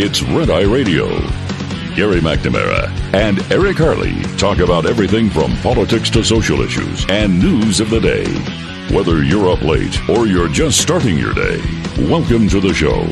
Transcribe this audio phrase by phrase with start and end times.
[0.00, 1.08] it's Red Eye Radio.
[1.96, 7.80] Gary McNamara and Eric Harley talk about everything from politics to social issues and news
[7.80, 8.24] of the day.
[8.94, 11.60] Whether you're up late or you're just starting your day,
[12.08, 13.06] welcome to the show.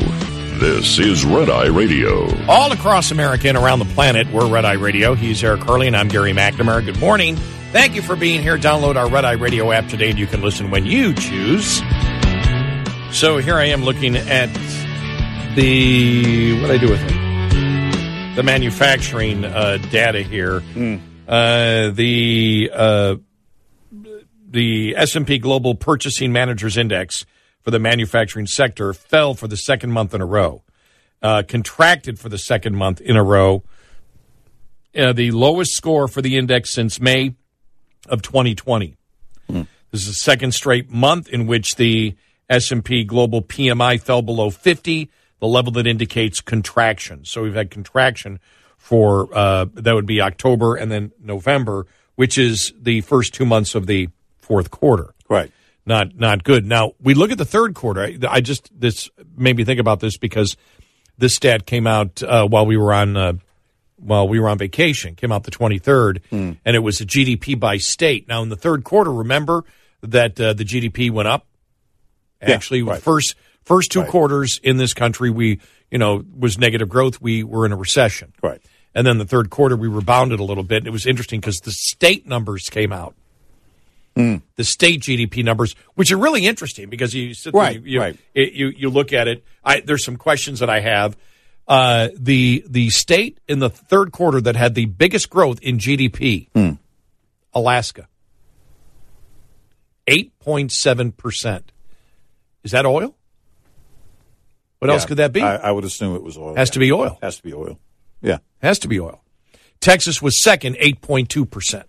[0.59, 2.29] This is Red Eye Radio.
[2.47, 5.13] All across America and around the planet, we're Red Eye Radio.
[5.13, 6.85] He's Eric Harley, and I'm Gary McNamara.
[6.85, 7.35] Good morning.
[7.73, 8.57] Thank you for being here.
[8.57, 11.81] Download our Red Eye Radio app today, and you can listen when you choose.
[13.11, 14.49] So here I am looking at
[15.57, 18.35] the what I do with it?
[18.35, 20.61] The manufacturing uh, data here.
[21.27, 23.15] Uh, the uh,
[24.47, 27.25] the S and P Global Purchasing Managers Index
[27.63, 30.63] for the manufacturing sector fell for the second month in a row,
[31.23, 33.63] uh, contracted for the second month in a row.
[34.95, 37.35] Uh, the lowest score for the index since May
[38.07, 38.95] of 2020.
[39.91, 42.15] This is the second straight month in which the
[42.49, 47.25] S&P Global PMI fell below 50, the level that indicates contraction.
[47.25, 48.39] So we've had contraction
[48.77, 53.75] for uh, that would be October and then November, which is the first two months
[53.75, 55.13] of the fourth quarter.
[55.29, 55.51] Right.
[55.85, 56.65] Not not good.
[56.65, 58.01] Now we look at the third quarter.
[58.01, 60.57] I, I just this made me think about this because
[61.17, 63.33] this stat came out uh, while we were on uh,
[63.95, 65.15] while we were on vacation.
[65.15, 68.27] Came out the twenty third, and it was a GDP by state.
[68.27, 69.63] Now in the third quarter, remember
[70.01, 71.45] that uh, the GDP went up.
[72.41, 73.01] Yeah, Actually, right.
[73.01, 73.35] first
[73.67, 74.09] first two Right.
[74.09, 75.59] quarters in this country, we
[75.91, 77.21] you know was negative growth.
[77.21, 78.33] We were in a recession.
[78.41, 78.61] Right.
[78.95, 80.77] And then the third quarter, we rebounded a little bit.
[80.79, 83.13] And it was interesting because the state numbers came out.
[84.15, 84.37] Hmm.
[84.55, 87.99] The state GDP numbers, which are really interesting because you sit there, Right, you, you,
[87.99, 88.17] right.
[88.33, 89.43] it- you you look at it.
[89.63, 91.15] I, there's some questions that I have.
[91.67, 96.47] Uh, the the state in the third quarter that had the biggest growth in GDP,
[96.55, 96.71] Hmm.
[97.53, 98.07] Alaska,
[100.07, 101.71] eight point seven percent.
[102.63, 103.15] Is that oil?
[104.79, 105.41] What else could that be?
[105.41, 106.55] I, I would assume it was oil.
[106.55, 107.17] Has to be oil.
[107.21, 107.79] Has to be oil.
[108.21, 108.37] Yeah.
[108.61, 109.23] Has to be oil.
[109.79, 111.85] Texas was second, eight point two percent.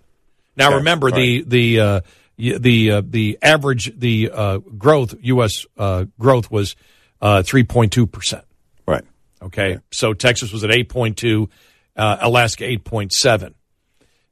[0.57, 2.01] Now Yeah, remember the the uh,
[2.37, 5.67] the uh, the average the uh, growth U.S.
[5.77, 6.77] Uh, growth was
[7.21, 8.45] uh, three point two percent.
[8.87, 9.05] Right.
[9.41, 11.49] Okay, so Texas was at eight point two,
[11.97, 13.55] uh, Alaska eight point seven.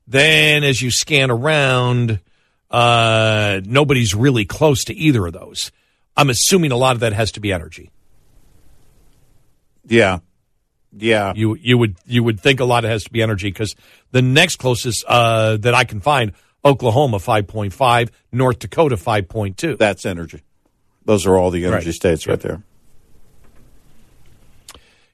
[0.06, 2.20] Then as you scan around,
[2.70, 5.72] uh, nobody's really close to either of those.
[6.16, 7.90] I'm assuming a lot of that has to be energy.
[9.86, 10.18] Yeah.
[10.96, 11.32] Yeah.
[11.36, 13.74] You you would you would think a lot of it has to be energy because
[14.12, 16.32] the next closest uh, that I can find,
[16.64, 19.76] Oklahoma five point five, North Dakota five point two.
[19.76, 20.42] That's energy.
[21.04, 21.94] Those are all the energy Right.
[21.94, 22.62] states right there.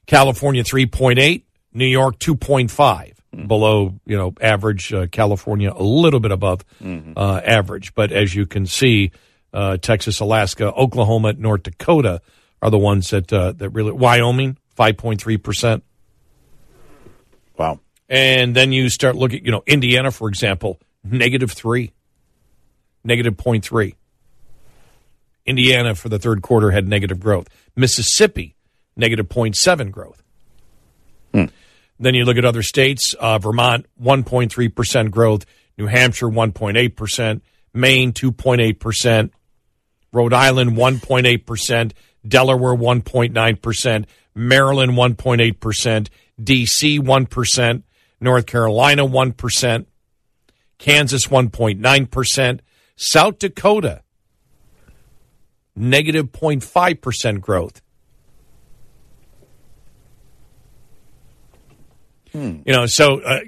[0.05, 3.13] California three point eight, New York two point five,
[3.47, 4.93] below you know average.
[4.93, 9.11] Uh, California a little bit above uh, average, but as you can see,
[9.53, 12.21] uh, Texas, Alaska, Oklahoma, North Dakota
[12.61, 13.91] are the ones that uh, that really.
[13.91, 15.83] Wyoming five point three percent.
[17.57, 17.79] Wow.
[18.09, 21.93] And then you start looking, you know, Indiana, for example, negative three,
[23.03, 23.95] negative 0.3.
[25.45, 27.47] Indiana for the third quarter had negative growth.
[27.75, 28.55] Mississippi,
[28.95, 30.23] negative 0.7 growth.
[31.99, 35.45] Then you look at other states uh, Vermont, 1.3% growth.
[35.77, 37.41] New Hampshire, 1.8%.
[37.73, 39.31] Maine, 2.8%.
[40.11, 41.91] Rhode Island, 1.8%.
[42.27, 44.05] Delaware, 1.9%.
[44.35, 46.07] Maryland, 1.8%.
[46.41, 47.83] D.C., 1%.
[48.19, 49.85] North Carolina, 1%.
[50.77, 52.59] Kansas, 1.9%.
[52.95, 54.01] South Dakota,
[55.75, 57.81] negative 0.5% growth.
[62.65, 63.39] You know, so, uh,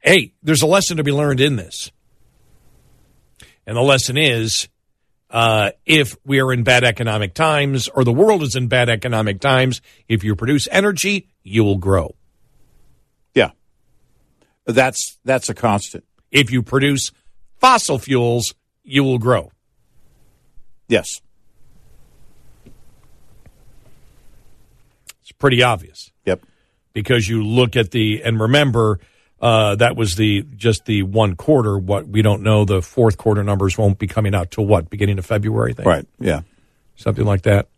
[0.00, 1.90] hey, there's a lesson to be learned in this.
[3.66, 4.68] And the lesson is
[5.30, 9.40] uh, if we are in bad economic times or the world is in bad economic
[9.40, 12.14] times, if you produce energy, you will grow.
[13.34, 13.50] Yeah.
[14.64, 16.04] That's that's a constant.
[16.30, 17.12] If you produce
[17.58, 19.50] fossil fuels, you will grow.
[20.88, 21.20] Yes.
[25.22, 26.42] It's pretty obvious Yep.
[26.92, 29.00] because you look at the and remember
[29.40, 31.78] uh, that was the just the one quarter.
[31.78, 35.18] What we don't know, the fourth quarter numbers won't be coming out till what beginning
[35.18, 36.06] of February, I think, Right.
[36.18, 36.40] Yeah.
[36.96, 37.68] something like that.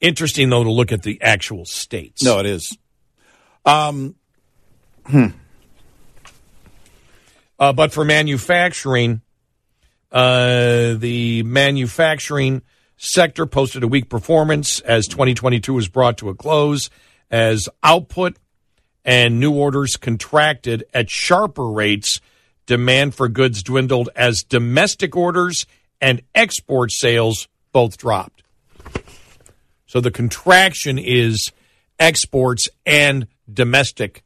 [0.00, 2.22] Interesting though to look at the actual states.
[2.22, 2.76] No, it is.
[3.64, 4.14] Um.
[7.58, 9.20] Uh, but for manufacturing,
[10.12, 12.62] uh, the manufacturing
[12.96, 16.90] sector posted a weak performance as 2022 was brought to a close
[17.30, 18.36] as output
[19.08, 22.20] and new orders contracted at sharper rates.
[22.66, 25.64] Demand for goods dwindled as domestic orders
[25.98, 28.42] and export sales both dropped.
[29.86, 31.50] So the contraction is
[31.98, 34.22] exports and domestic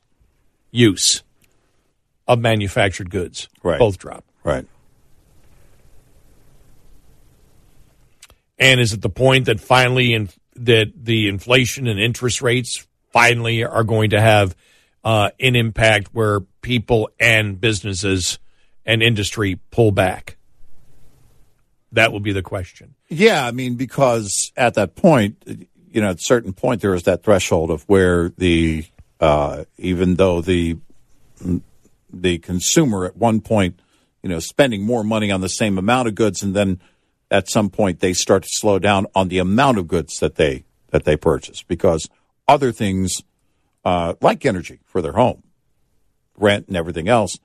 [0.72, 1.22] use
[2.26, 3.48] of manufactured goods.
[3.62, 3.78] Right.
[3.78, 4.24] Both drop.
[4.42, 4.66] Right.
[8.58, 13.62] And is it the point that finally in, that the inflation and interest rates finally
[13.62, 14.56] are going to have
[15.04, 18.38] uh, an impact where people and businesses
[18.84, 20.36] and industry pull back?
[21.92, 22.94] That will be the question.
[23.08, 25.42] Yeah, I mean, because at that point,
[25.90, 28.86] you know, at a certain point, there is that threshold of where the
[29.20, 30.78] uh, even though the
[32.12, 33.78] the consumer at one point,
[34.22, 36.80] you know, spending more money on the same amount of goods, and then
[37.30, 40.64] at some point they start to slow down on the amount of goods that they
[40.90, 42.08] that they purchase because
[42.48, 43.22] other things
[43.84, 45.42] uh, like energy for their home,
[46.36, 47.38] rent, and everything else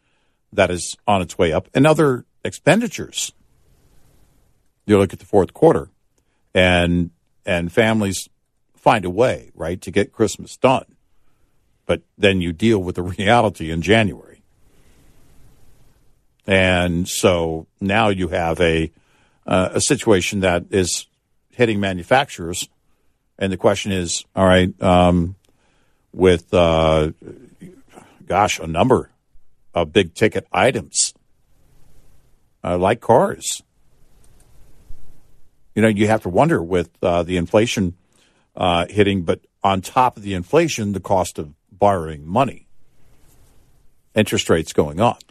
[0.53, 3.33] that is on its way up, and other expenditures.
[4.85, 5.89] You look at the fourth quarter
[6.53, 7.11] and
[7.45, 8.29] and families
[8.75, 10.85] find a way right to get christmas done.
[11.85, 14.41] But then you deal with the reality in january.
[16.45, 18.91] And so now you have a
[19.45, 21.07] uh, a situation that is
[21.51, 22.69] hitting manufacturers
[23.37, 25.35] and the question is all right um,
[26.17, 27.11] with uh,
[28.25, 29.11] gosh a number
[29.73, 31.13] of big ticket items
[32.63, 33.61] uh, like cars
[35.77, 37.93] you know, you have to wonder with uh, the inflation
[38.55, 42.65] uh, hitting, but on top of the inflation, the cost of borrowing money,
[44.15, 45.21] interest rates going up.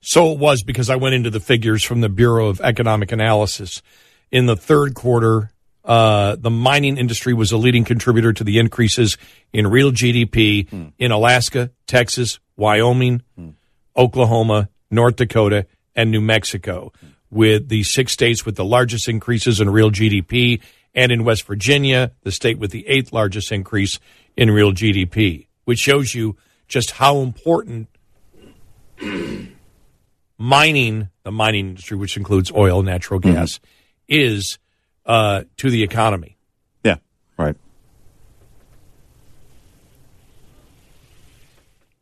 [0.00, 3.82] So it was because I went into the figures from the Bureau of Economic Analysis.
[4.30, 5.50] In the third quarter,
[5.86, 9.16] uh, the mining industry was a leading contributor to the increases
[9.52, 10.88] in real GDP hmm.
[10.98, 13.50] in Alaska, Texas, Wyoming, hmm.
[13.96, 17.06] Oklahoma, North Dakota, and New Mexico, hmm.
[17.30, 20.60] with the six states with the largest increases in real GDP,
[20.92, 24.00] and in West Virginia, the state with the eighth largest increase
[24.36, 26.36] in real GDP, which shows you
[26.66, 27.88] just how important
[30.38, 33.60] mining, the mining industry, which includes oil, natural gas,
[34.08, 34.58] is
[35.06, 36.36] uh, to the economy.
[36.84, 36.96] Yeah,
[37.38, 37.56] right.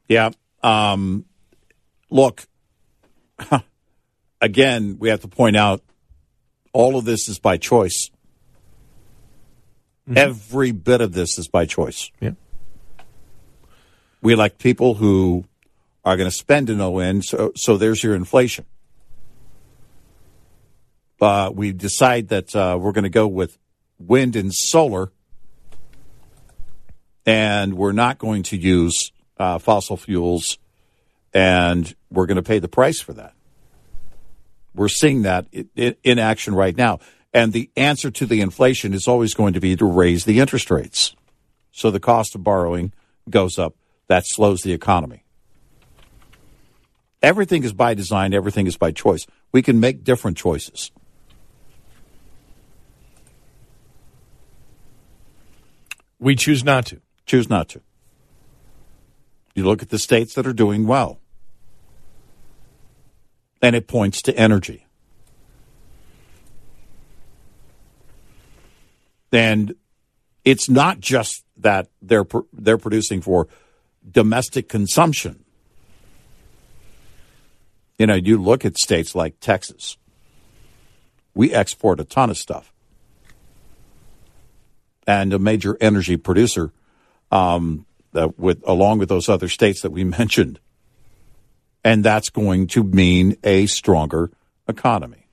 [0.09, 0.31] Yeah.
[0.63, 1.27] Um,
[2.11, 2.47] look,
[4.41, 5.83] again, we have to point out
[6.73, 8.11] all of this is by choice.
[10.15, 12.11] Every bit of this is by choice.
[12.21, 12.33] Yeah.
[14.21, 15.45] We elect people who
[16.05, 18.67] are going to spend to no end, so, so there's your inflation.
[21.21, 23.59] Uh, we decide that uh, we're going to go with
[23.99, 25.13] wind and solar,
[27.25, 30.59] and we're not going to use uh, fossil fuels,
[31.33, 33.35] and we're going to pay the price for that.
[34.75, 36.99] We're seeing that in action right now.
[37.33, 40.71] And the answer to the inflation is always going to be to raise the interest
[40.71, 41.15] rates.
[41.73, 42.93] So the cost of borrowing
[43.29, 43.75] goes up.
[44.07, 45.25] That slows the economy.
[47.23, 49.27] Everything is by design, everything is by choice.
[49.51, 50.93] We can make different choices.
[56.25, 57.03] We choose not to.
[57.27, 57.83] Choose not to.
[59.55, 61.21] You look at the states that are doing well,
[63.61, 64.87] and it points to energy.
[69.31, 69.75] And
[70.47, 73.47] it's not just that they're they're producing for
[74.11, 75.45] domestic consumption.
[77.99, 79.99] You know, you look at states like Texas.
[81.35, 82.74] We export a ton of stuff.
[85.07, 86.73] And a major energy producer
[87.31, 87.85] um,
[88.15, 90.61] uh, with along with those other states that we mentioned,
[91.85, 94.31] and that's going to mean a stronger
[94.69, 95.27] economy.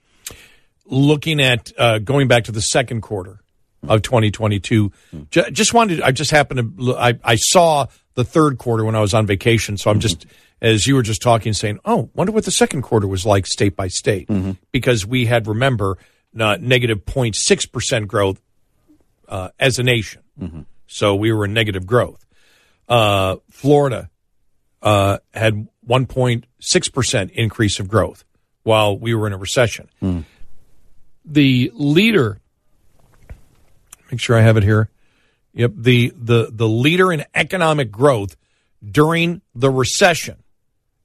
[0.85, 3.39] looking at uh, going back to the second quarter
[3.87, 4.91] of 2022.
[5.31, 8.99] Ju- just wanted, I just happened to, I, I saw the third quarter when I
[8.99, 9.77] was on vacation.
[9.77, 10.25] So I'm just,
[10.61, 13.75] as you were just talking, saying, oh, wonder what the second quarter was like state
[13.75, 14.29] by state.
[14.71, 15.97] Because we had, remember,
[16.39, 18.39] uh, negative 0.6% growth
[19.31, 20.21] uh, as a nation.
[20.85, 22.23] So we were in negative growth.
[22.87, 24.09] Uh, Florida
[24.81, 28.25] uh, had 1.6% increase of growth
[28.63, 29.89] while we were in a recession.
[31.23, 32.39] The leader,
[34.11, 34.89] make sure I have it here.
[35.53, 38.37] Yep, the the the leader in economic growth
[38.83, 40.43] during the recession.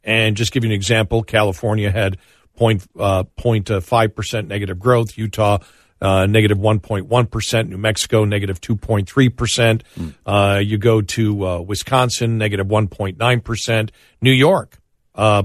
[0.05, 2.17] And just give you an example, California had
[2.57, 5.19] point uh, point five percent negative growth.
[5.19, 5.59] Utah uh,
[6.01, 7.69] negative one point one percent.
[7.69, 9.83] New Mexico negative negative two point three percent.
[10.25, 13.93] Uh, you go to uh, Wisconsin negative one point nine percent.
[14.21, 14.79] New York,
[15.15, 15.45] uh,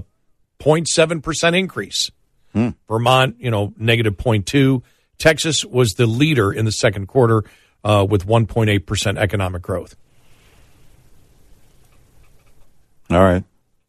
[0.60, 2.12] 0.7 percent increase.
[2.54, 4.82] Vermont, you know, negative 0.2.
[5.18, 7.46] Texas was the leader in the second quarter
[7.84, 9.96] uh, with 1.8 percent economic growth.
[13.10, 13.44] All right.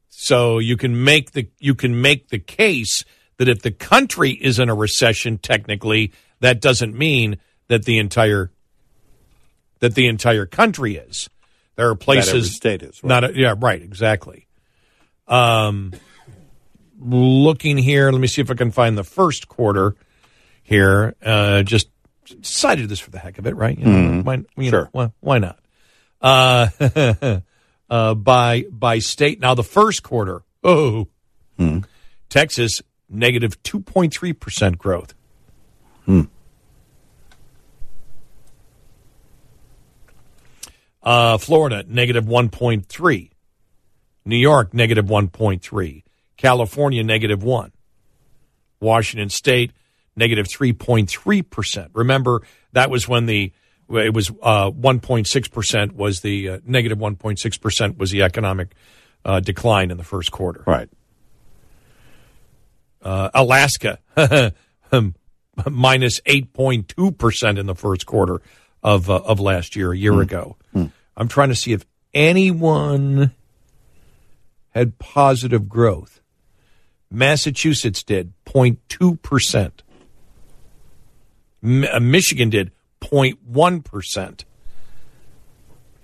[0.09, 3.05] So you can make the you can make the case
[3.39, 6.13] that if the country is in a recession, technically,
[6.43, 8.51] that doesn't mean that the entire
[9.81, 11.29] that the entire country is.
[11.77, 13.09] There are places every state is, right.
[13.09, 14.47] not a, yeah right exactly.
[15.27, 15.93] Um,
[17.01, 19.97] looking here, let me see if I can find the first quarter
[20.63, 21.15] here.
[21.25, 21.89] Uh, just
[22.41, 23.79] decided this for the heck of it, right?
[23.79, 24.69] You know, why, you know, Mm-hmm.
[24.71, 24.89] Sure.
[24.93, 25.59] why, why not?
[26.21, 27.41] Uh,
[27.91, 29.41] uh, by by state.
[29.41, 31.09] Now the first quarter, oh,
[32.29, 35.15] Texas negative two point three percent growth.
[41.03, 43.31] Uh, Florida negative one point three.
[44.25, 46.05] New York negative one point three.
[46.37, 47.73] California negative one.
[48.81, 49.73] Washington State
[50.17, 51.89] negative 3.3%.
[51.95, 52.43] Remember,
[52.73, 53.53] that was when the
[53.91, 58.75] it was uh, 1.6% was the uh, negative 1.6% was the economic
[59.25, 60.65] uh, decline in the first quarter.
[60.67, 60.89] Right.
[63.03, 63.99] Uh, Alaska
[65.71, 68.41] minus 8.2% in the first quarter
[68.83, 70.57] of uh, of last year, a year ago.
[71.17, 73.33] I'm trying to see if anyone
[74.71, 76.21] had positive growth.
[77.11, 79.73] Massachusetts did 0.2%.
[81.65, 84.45] Uh, Michigan did 0.1%.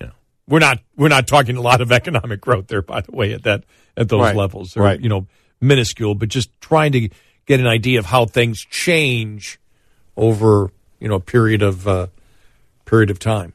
[0.00, 0.12] You know,
[0.46, 3.44] we're not we're not talking a lot of economic growth there by the way at
[3.44, 3.64] that
[3.96, 4.36] at those Right.
[4.36, 4.74] levels.
[4.74, 5.00] They're, Right.
[5.00, 5.26] you know,
[5.60, 7.08] minuscule, but just trying to
[7.46, 9.58] get an idea of how things change
[10.16, 12.06] over, you know, a period of uh,
[12.84, 13.54] period of time.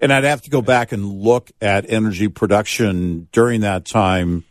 [0.00, 4.44] And I'd have to go back and look at energy production during that time,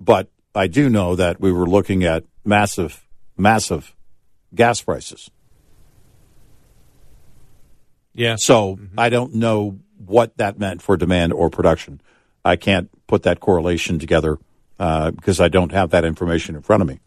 [0.00, 3.06] but I do know that we were looking at massive,
[3.36, 3.94] massive
[4.54, 5.30] gas prices.
[8.14, 8.36] Yeah.
[8.36, 12.00] So I don't know what that meant for demand or production.
[12.44, 14.38] I can't put that correlation together
[14.78, 17.00] uh, because I don't have that information in front of me.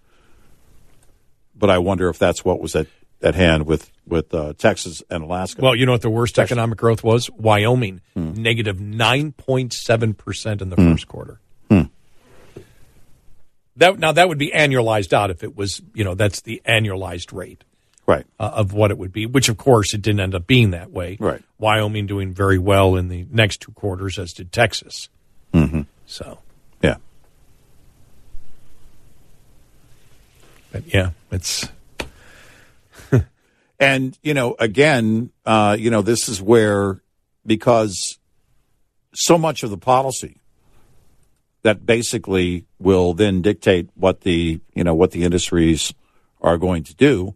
[1.55, 2.87] But I wonder if that's what was at,
[3.23, 5.61] at hand with with uh, Texas and Alaska.
[5.61, 7.29] Well, you know what the worst economic growth was?
[7.31, 11.39] Wyoming, negative 9.7% in the first quarter.
[13.77, 17.33] That now that would be annualized out if it was, you know, that's the annualized
[17.33, 17.63] rate
[18.05, 18.23] right.
[18.39, 20.91] uh, of what it would be, which of course it didn't end up being that
[20.91, 21.17] way.
[21.19, 21.41] Right.
[21.57, 25.09] Wyoming doing very well in the next two quarters as did Texas.
[25.53, 25.81] Mm-hmm.
[26.05, 26.37] So,
[26.83, 26.97] Yeah.
[30.71, 31.67] but yeah, it's
[33.79, 37.01] And, you know, again, uh, you know, this is where,
[37.45, 38.17] because
[39.13, 40.39] so much of the policy
[41.63, 45.93] that basically will then dictate what the, you know, what the industries
[46.41, 47.35] are going to do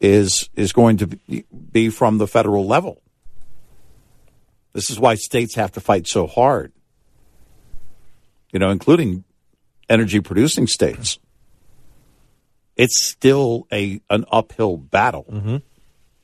[0.00, 3.02] is, is going to be- from the federal level.
[4.72, 6.72] This is why states have to fight so hard,
[8.52, 9.24] you know, including
[9.88, 11.18] energy producing states.
[12.76, 15.26] It's still a, an uphill battle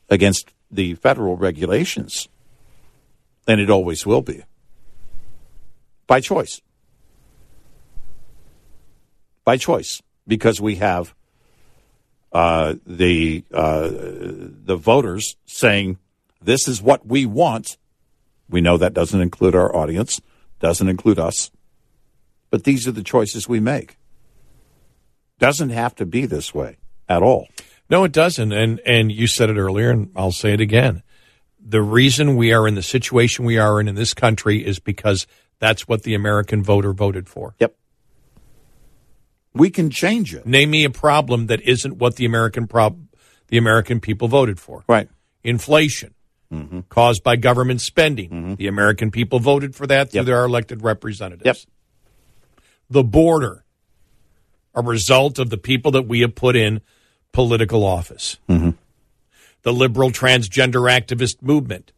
[0.09, 2.29] against the federal regulations.
[3.47, 4.43] And it always will be.
[6.07, 6.61] By choice.
[9.45, 10.03] By choice.
[10.27, 11.15] Because we have
[12.33, 15.99] uh, the uh, the voters saying
[16.43, 17.79] this is what we want.
[18.50, 20.21] We know that doesn't include our audience,
[20.61, 21.50] doesn't include us,
[22.50, 23.97] but these are the choices we make.
[25.38, 26.77] Doesn't have to be this way
[27.09, 27.49] at all.
[27.90, 28.52] No, it doesn't.
[28.52, 31.02] And and you said it earlier, and I'll say it again.
[31.61, 35.26] The reason we are in the situation we are in in this country is because
[35.59, 37.54] that's what the American voter voted for.
[37.59, 37.75] Yep.
[39.54, 40.47] We can change it.
[40.47, 43.09] Name me a problem that isn't what the American prob-
[43.49, 44.85] the American people voted for.
[44.87, 45.09] Right.
[45.42, 46.14] Inflation
[46.52, 46.80] mm-hmm.
[46.88, 48.30] caused by government spending.
[48.30, 48.54] Mm-hmm.
[48.54, 50.26] The American people voted for that through Yep.
[50.26, 51.45] their elected representatives.
[51.45, 51.57] Yep.
[52.90, 53.64] The border,
[54.75, 56.80] a result of the people that we have put in
[57.33, 58.37] political office.
[58.49, 61.93] The liberal transgender activist movement.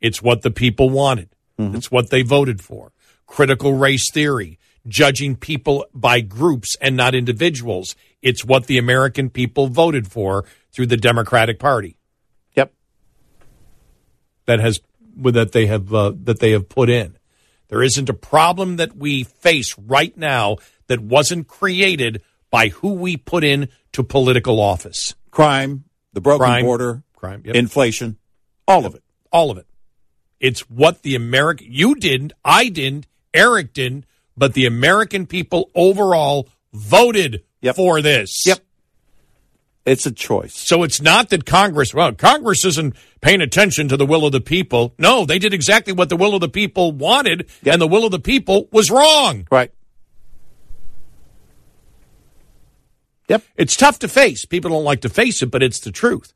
[0.00, 1.28] It's what the people wanted.
[1.58, 2.92] It's what they voted for.
[3.26, 7.94] Critical race theory, judging people by groups and not individuals.
[8.22, 11.96] It's what the American people voted for through the Democratic Party
[12.54, 12.72] Yep.
[14.46, 14.80] that has
[15.16, 17.16] that they have uh, that they have put in.
[17.68, 20.56] There isn't a problem that we face right now
[20.88, 22.20] that wasn't created
[22.54, 25.12] by who we put in to political office.
[25.32, 25.82] Crime,
[26.12, 26.64] the broken Crime.
[26.64, 27.56] border, Crime, yep.
[27.56, 28.16] inflation,
[28.68, 29.02] all of it.
[29.32, 29.66] all of it.
[30.38, 34.04] It's what the American you didn't, I didn't, Eric didn't,
[34.36, 37.74] but the American people overall voted Yep.
[37.74, 38.44] for this.
[38.46, 38.60] Yep.
[39.84, 40.54] It's a choice.
[40.54, 44.40] So it's not that Congress, well, Congress isn't paying attention to the will of the
[44.40, 44.94] people.
[44.96, 47.72] No, they did exactly what the will of the people wanted, Yep.
[47.74, 49.48] and the will of the people was wrong.
[49.50, 49.72] Right.
[53.28, 53.42] Yep.
[53.56, 54.44] It's tough to face.
[54.44, 56.32] People don't like to face it, but it's the truth.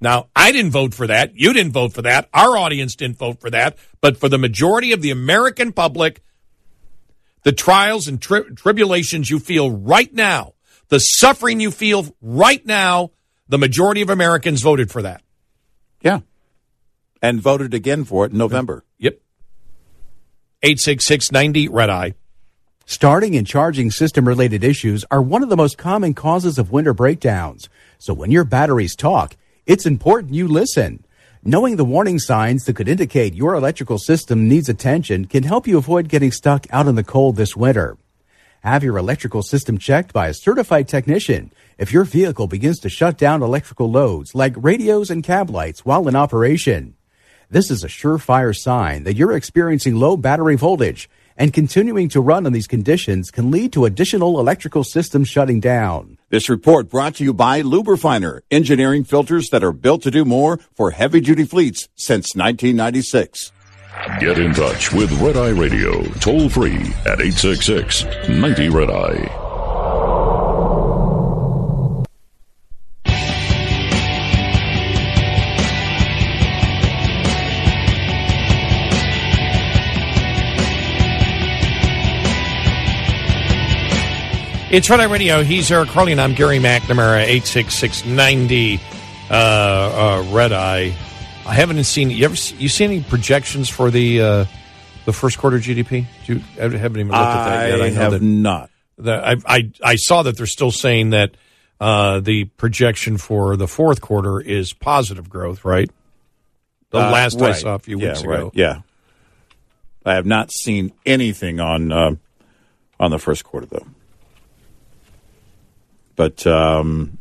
[0.00, 1.36] Now, I didn't vote for that.
[1.36, 2.28] You didn't vote for that.
[2.32, 3.76] Our audience didn't vote for that.
[4.00, 6.22] But for the majority of the American public,
[7.42, 10.54] the trials and tri- tribulations you feel right now,
[10.88, 13.10] the suffering you feel right now,
[13.48, 15.22] the majority of Americans voted for that.
[16.00, 16.20] Yeah.
[17.20, 18.84] And voted again for it in November.
[18.98, 19.20] Yep.
[20.62, 22.14] 86690 Red Eye.
[22.90, 26.94] Starting and charging system related issues are one of the most common causes of winter
[26.94, 27.68] breakdowns.
[27.98, 31.04] So when your batteries talk, it's important you listen.
[31.44, 35.76] Knowing the warning signs that could indicate your electrical system needs attention can help you
[35.76, 37.98] avoid getting stuck out in the cold this winter.
[38.62, 43.18] Have your electrical system checked by a certified technician if your vehicle begins to shut
[43.18, 46.94] down electrical loads like radios and cab lights while in operation.
[47.50, 52.44] This is a surefire sign that you're experiencing low battery voltage, and continuing to run
[52.44, 56.18] in these conditions can lead to additional electrical systems shutting down.
[56.28, 60.58] This report brought to you by Luber-finer, engineering filters that are built to do more
[60.74, 63.52] for heavy duty fleets since 1996.
[64.20, 69.47] Get in touch with Red Eye Radio toll free at 866 90 Red Eye.
[84.70, 85.42] It's Red Eye Radio.
[85.42, 88.80] He's Eric Harley, and I'm Gary McNamara, 86690
[89.30, 90.94] uh, uh, Red Eye.
[91.46, 94.44] I haven't seen, you ever see, you see any projections for the uh,
[95.06, 96.04] the first quarter GDP?
[96.26, 97.80] Do you, I haven't even looked at that yet.
[97.80, 98.70] I, have that- not.
[98.98, 101.30] that I, I I saw that they're still saying that
[101.80, 105.90] uh, the projection for the fourth quarter is positive growth, right?
[106.90, 108.38] The Uh, last I saw a few yeah, weeks right.
[108.40, 108.50] ago.
[108.54, 108.80] Yeah.
[110.04, 112.20] I have not seen anything on um
[113.00, 113.86] on the first quarter though.
[116.18, 117.18] But um,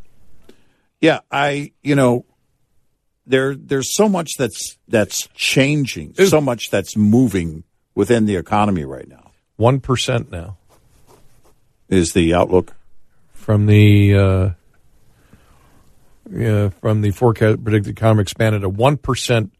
[1.01, 2.25] yeah, I you know
[3.27, 9.07] there there's so much that's that's changing, so much that's moving within the economy right
[9.07, 9.33] now.
[9.55, 10.57] One percent now
[11.89, 12.73] Is the outlook?
[13.33, 14.49] from the uh,
[16.31, 19.53] yeah, from the forecast predicted economy expanded to one percent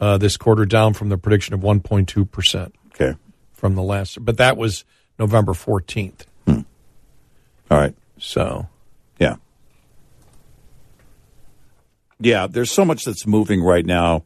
[0.00, 3.16] uh, this quarter, down from the prediction of one point two percent Okay.
[3.52, 4.22] from the last.
[4.24, 4.84] But that was
[5.16, 6.26] November fourteenth.
[6.48, 7.94] All right.
[8.18, 8.66] So
[9.20, 9.36] Yeah.
[12.20, 14.24] Yeah, there's so much that's moving right now.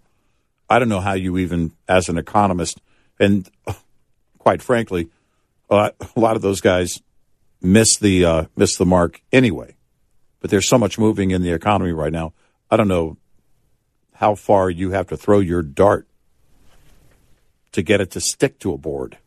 [0.69, 2.81] I don't know how you even, as an economist,
[3.21, 3.49] and
[4.39, 5.11] quite frankly,
[5.71, 7.01] a lot, a lot of those guys
[7.63, 9.77] miss the uh, miss the mark anyway.
[10.41, 12.33] But there's so much moving in the economy right now.
[12.71, 13.17] I don't know
[14.15, 16.07] how far you have to throw your dart
[17.73, 19.19] to get it to stick to a board.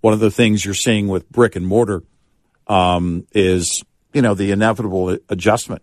[0.00, 2.02] One of the things you're seeing with brick and mortar
[2.66, 5.82] um, is, you know, the inevitable adjustment.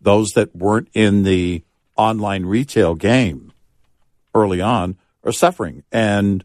[0.00, 1.64] Those that weren't in the
[1.96, 3.52] online retail game
[4.34, 6.44] early on are suffering, and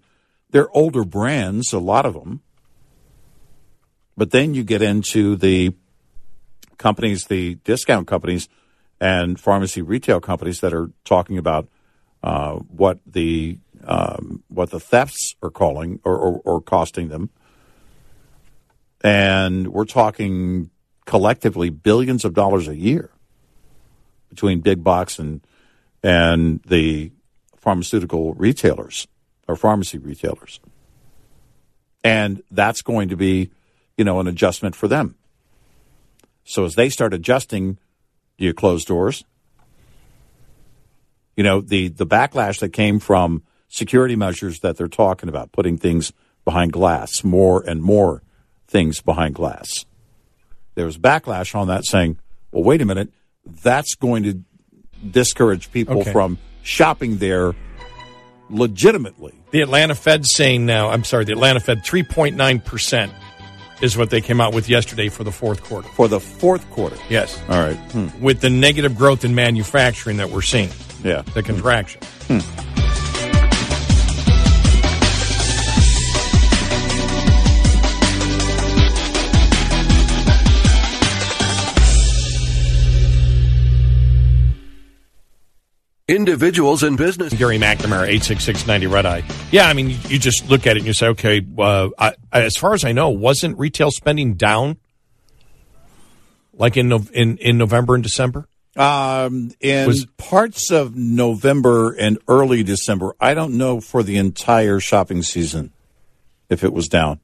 [0.50, 2.42] they're older brands, a lot of them.
[4.18, 5.76] But then you get into the
[6.78, 8.50] companies, the discount companies,
[9.00, 11.68] and pharmacy retail companies that are talking about
[12.24, 17.30] uh, what the um, what the thefts are calling or, or, or costing them,
[19.02, 20.70] and we're talking
[21.06, 23.13] collectively billions of dollars a year
[24.34, 25.42] between big box and
[26.02, 27.12] and the
[27.56, 29.08] pharmaceutical retailers
[29.48, 30.60] or pharmacy retailers,
[32.04, 33.52] and that's going to be,
[33.98, 35.16] you know, an adjustment for them.
[36.44, 37.78] So as they start adjusting,
[38.38, 39.24] do you close doors?
[41.38, 45.78] You know, the, the backlash that came from security measures that they're talking about, putting
[45.78, 46.12] things
[46.46, 48.22] behind glass, more and more
[48.68, 49.86] things behind glass.
[50.76, 52.20] There was backlash on that saying,
[52.52, 53.12] well, wait a minute,
[53.46, 54.42] that's going to
[55.10, 56.12] discourage people Okay.
[56.12, 57.54] from shopping there
[58.50, 59.34] legitimately.
[59.52, 63.12] The Atlanta Fed saying now, I'm sorry, the Atlanta Fed 3.9%
[63.82, 65.88] is what they came out with yesterday for the fourth quarter.
[65.90, 66.96] For the fourth quarter.
[67.10, 67.40] Yes.
[67.50, 67.76] All right.
[67.92, 68.08] Hmm.
[68.22, 70.70] With the negative growth in manufacturing that we're seeing,
[71.04, 71.24] Yeah.
[71.34, 72.02] the contraction.
[86.08, 87.34] Individuals and business.
[87.34, 89.24] Gary McNamara, 86690 Red Eye.
[89.52, 92.14] Yeah, I mean, you, you just look at it and you say, okay, uh, I,
[92.32, 94.78] as far as I know, wasn't retail spending down
[96.54, 98.48] like in, in, in November and December?
[98.76, 104.80] Um, in Was- parts of November and early December, I don't know for the entire
[104.80, 105.72] shopping season
[106.50, 107.20] if it was down.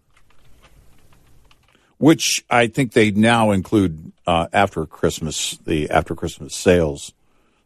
[1.98, 7.14] Which I think they now include uh, after Christmas, the after Christmas sales.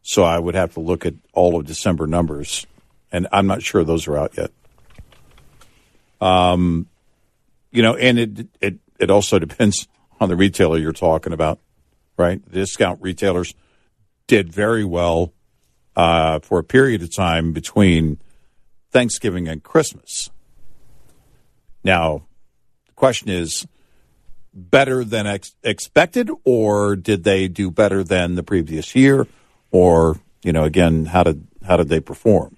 [0.03, 2.67] So I would have to look at all of December numbers,
[3.11, 4.51] and I'm not sure those are out yet.
[6.19, 6.87] Um,
[7.71, 9.87] you know, and it it it also depends
[10.19, 11.59] on the retailer you're talking about,
[12.17, 12.39] right?
[12.51, 13.53] Discount retailers
[14.27, 15.33] did very well
[15.95, 18.19] uh, for a period of time between
[18.91, 20.29] Thanksgiving and Christmas.
[21.83, 22.25] Now,
[22.87, 23.67] the question is
[24.53, 29.27] better than ex- expected, or did they do better than the previous year?
[29.73, 32.55] Or, you know, again, how did how did they perform?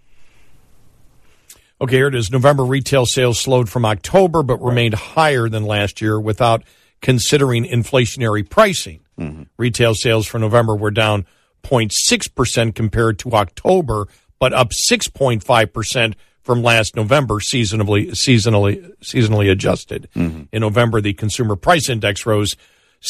[1.81, 2.29] Okay, here it is.
[2.29, 6.63] November retail sales slowed from October, but remained higher than last year without
[7.01, 8.99] considering inflationary pricing.
[9.19, 9.43] Mm-hmm.
[9.57, 11.25] Retail sales for November were down
[11.63, 14.07] 0.6% compared to October,
[14.39, 20.07] but up 6.5% from last November, seasonally, seasonally, seasonally adjusted.
[20.15, 20.43] Mm-hmm.
[20.51, 22.55] In November, the consumer price index rose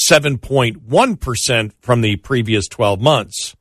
[0.10, 3.56] 7.1% from the previous 12 months.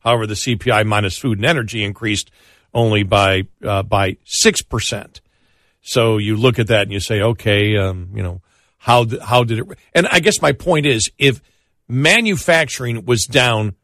[0.00, 2.30] However, the CPI minus food and energy increased
[2.74, 5.20] only by uh, by six percent.
[5.82, 8.42] So you look at that and you say, okay, um, you know,
[8.78, 9.78] how how did it?
[9.94, 11.40] And I guess my point is, if
[11.88, 13.74] manufacturing was down,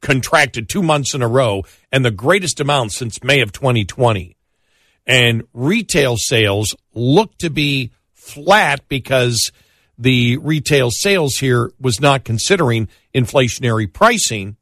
[0.00, 4.36] contracted two months in a row, and the greatest amount since May of 2020,
[5.06, 9.50] and retail sales look to be flat because
[9.98, 14.56] the retail sales here was not considering inflationary pricing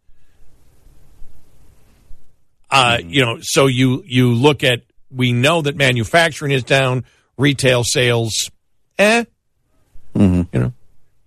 [2.71, 7.05] uh, you know, so you you look at we know that manufacturing is down,
[7.37, 8.51] retail sales,
[8.99, 9.25] eh,
[10.15, 10.73] you know,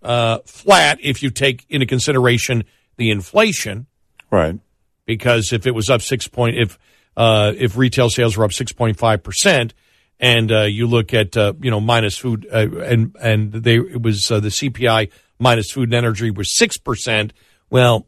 [0.04, 2.64] uh, flat if you take into consideration
[2.98, 3.88] the inflation,
[4.30, 4.60] Right.
[5.06, 6.78] because if it was up six point if
[7.18, 9.74] uh, if retail sales were up six point five percent,
[10.20, 14.02] and uh, you look at uh, you know minus food uh, and and they it
[14.02, 17.34] was uh, the CPI minus food and energy was six percent.
[17.70, 18.06] Well,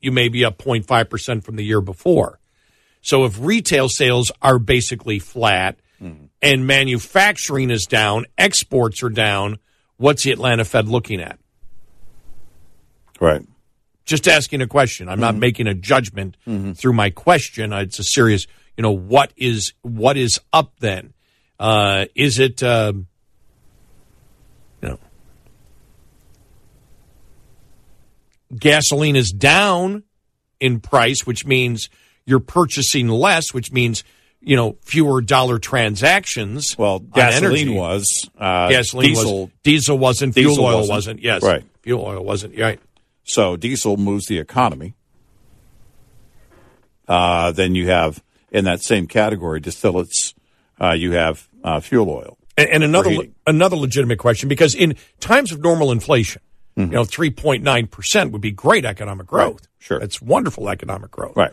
[0.00, 2.38] you may be up 0.5% from the year before.
[3.02, 5.78] So if retail sales are basically flat
[6.42, 9.58] and manufacturing is down, exports are down,
[9.96, 11.38] what's the Atlanta Fed looking at?
[13.20, 13.42] Right.
[14.06, 15.08] Just asking a question.
[15.08, 16.36] I'm not making a judgment
[16.74, 17.72] through my question.
[17.72, 21.12] It's a serious, you know, what is what is up then?
[21.58, 23.06] Uh, is it, um,
[24.82, 24.98] you know,
[28.56, 30.04] gasoline is down
[30.58, 31.88] in price, which means
[32.26, 34.04] you're purchasing less, which means
[34.40, 36.76] you know fewer dollar transactions.
[36.78, 37.76] Well, on gasoline energy.
[37.76, 38.30] was.
[38.38, 39.40] Uh, gasoline diesel.
[39.42, 40.90] was diesel wasn't diesel fuel oil wasn't.
[40.90, 41.22] wasn't.
[41.22, 41.64] yes Right.
[41.82, 42.80] fuel oil wasn't right
[43.24, 44.94] So diesel moves the economy.
[47.08, 50.34] Uh, then you have in that same category distillates.
[50.80, 52.38] Uh, you have uh, fuel oil.
[52.56, 56.40] and, and another another legitimate question because in times of normal inflation
[56.76, 59.56] you know 3.9% would be great economic growth Mm-hmm.
[59.56, 59.66] Right.
[59.78, 60.00] Sure.
[60.00, 61.52] it's wonderful economic growth Right.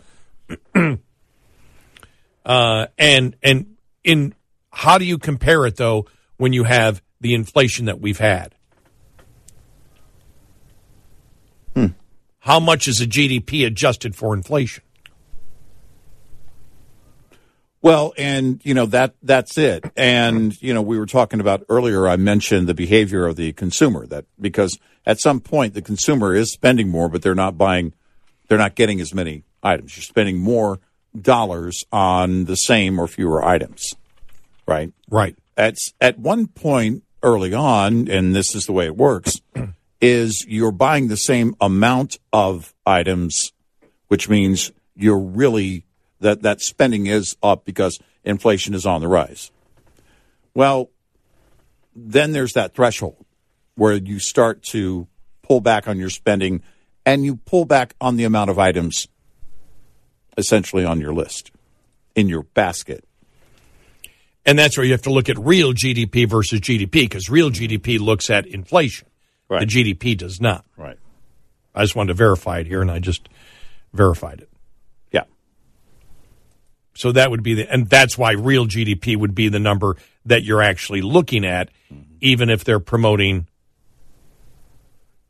[2.46, 4.34] uh, and and in
[4.70, 8.54] how do you compare it though when you have the inflation that we've had?
[12.40, 14.82] How much is a GDP adjusted for inflation?
[17.80, 19.84] Well, and you know that that's it.
[19.96, 22.08] And you know, we were talking about earlier.
[22.08, 26.52] I mentioned the behavior of the consumer that because at some point the consumer is
[26.52, 27.94] spending more, but they're not buying,
[28.48, 29.96] they're not getting as many items.
[29.96, 30.80] You're spending more
[31.18, 33.94] dollars on the same or fewer items,
[34.66, 34.92] right?
[35.08, 35.36] Right.
[35.56, 39.40] At at one point, early on, and this is the way it works,
[40.00, 43.52] is you're buying the same amount of items,
[44.08, 45.84] which means you're really
[46.20, 49.50] that that spending is up because inflation is on the rise.
[50.54, 50.90] Well,
[51.94, 53.24] then there's that threshold
[53.74, 55.06] where you start to
[55.42, 56.62] pull back on your spending
[57.06, 59.08] and you pull back on the amount of items
[60.36, 61.50] essentially on your list
[62.14, 63.04] in your basket.
[64.44, 67.98] And that's where you have to look at real GDP versus GDP because real GDP
[67.98, 69.06] looks at inflation.
[69.48, 69.60] Right.
[69.60, 70.64] The GDP does not.
[70.76, 70.98] Right.
[71.74, 73.28] I just wanted to verify it here, and I just
[73.92, 74.47] verified it.
[76.98, 80.42] So that would be the, and that's why real GDP would be the number that
[80.42, 81.70] you're actually looking at,
[82.20, 83.46] even if they're promoting,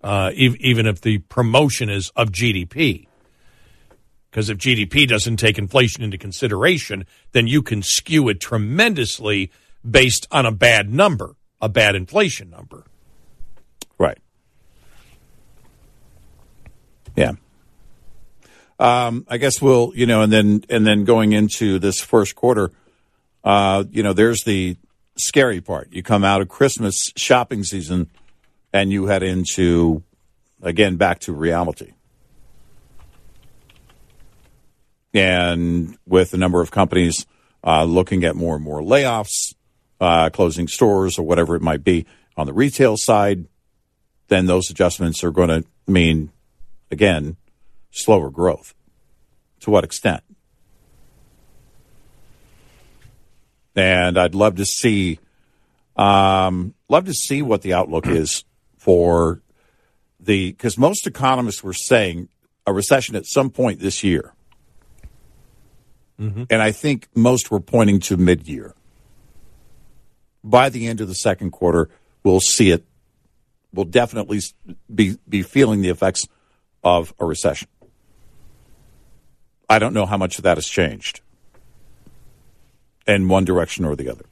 [0.02, 3.06] uh, ev- even if the promotion is of GDP.
[4.30, 9.52] Because if GDP doesn't take inflation into consideration, then you can skew it tremendously
[9.88, 12.84] based on a bad number, a bad inflation number.
[13.98, 14.16] Right.
[17.14, 17.32] Yeah.
[18.78, 22.70] Um, I guess we'll, you know, and then and then going into this first quarter,
[23.42, 24.76] uh, you know, there's the
[25.16, 25.92] scary part.
[25.92, 28.10] You come out of Christmas shopping season,
[28.72, 30.02] and you head into
[30.62, 31.92] again back to reality.
[35.14, 37.26] And with a number of companies
[37.64, 39.54] uh, looking at more and more layoffs,
[40.00, 43.46] uh, closing stores, or whatever it might be on the retail side,
[44.28, 46.30] then those adjustments are going to mean,
[46.90, 47.36] again,
[47.90, 48.74] slower growth.
[49.60, 50.22] To what extent?
[53.74, 55.18] And I'd love to see,
[55.96, 58.44] um, love to see what the outlook is
[58.76, 59.40] for
[60.20, 62.28] the because most economists were saying
[62.66, 64.34] a recession at some point this year,
[66.50, 68.74] and I think most were pointing to mid-year.
[70.42, 71.88] By the end of the second quarter,
[72.24, 72.84] we'll see it.
[73.72, 74.40] We'll definitely
[74.92, 76.26] be be feeling the effects
[76.82, 77.68] of a recession.
[79.68, 81.20] I don't know how much of that has changed
[83.06, 84.24] in one direction or the other.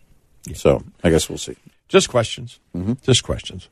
[0.54, 1.56] So I guess we'll see.
[1.88, 2.60] Just questions.
[2.74, 2.94] Mm-hmm.
[3.02, 3.68] Just questions.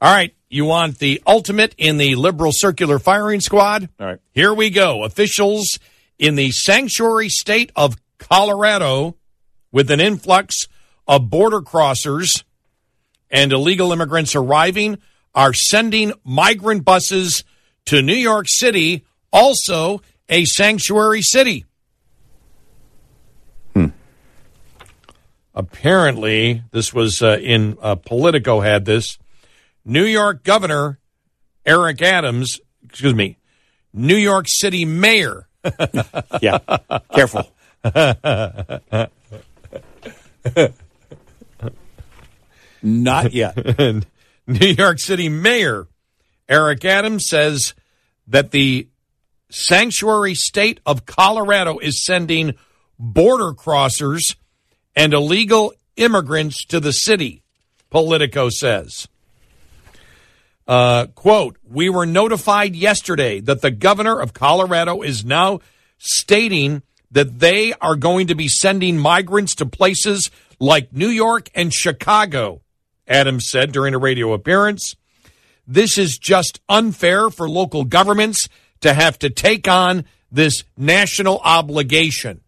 [0.00, 0.34] All right.
[0.48, 3.88] You want the ultimate in the liberal circular firing squad?
[4.00, 4.18] All right.
[4.32, 5.04] Here we go.
[5.04, 5.78] Officials
[6.18, 9.16] in the sanctuary state of Colorado,
[9.70, 10.66] with an influx
[11.08, 12.44] of border crossers
[13.30, 14.98] and illegal immigrants arriving,
[15.34, 17.44] are sending migrant buses
[17.86, 21.66] to New York City, also a sanctuary city.
[23.74, 23.88] Hmm.
[25.54, 29.18] Apparently, this was uh, in uh, Politico had this.
[29.84, 30.98] New York Governor
[31.66, 33.36] Eric Adams, excuse me,
[33.92, 35.46] New York City Mayor
[36.40, 36.58] Yeah,
[37.14, 37.52] careful.
[42.82, 43.56] Not yet.
[44.46, 45.86] New York City Mayor
[46.48, 47.74] Eric Adams says
[48.26, 48.88] that the
[49.52, 52.54] sanctuary state of Colorado is sending
[52.98, 54.34] border crossers
[54.96, 57.42] and illegal immigrants to the city,
[57.90, 59.08] Politico says.
[60.66, 65.60] Uh, quote, we were notified yesterday that the governor of Colorado is now
[65.98, 71.74] stating that they are going to be sending migrants to places like New York and
[71.74, 72.62] Chicago,
[73.06, 74.96] Adams said during a radio appearance.
[75.66, 78.48] This is just unfair for local governments
[78.82, 82.40] to have to take on this national obligation.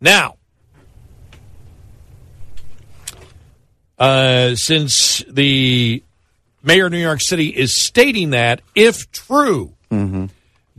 [0.00, 0.36] Now,
[3.98, 6.02] uh, since the
[6.62, 9.74] mayor of New York City is stating that, if true,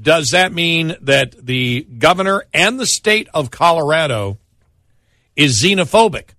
[0.02, 4.38] does that mean that the governor and the state of Colorado
[5.36, 6.30] is xenophobic?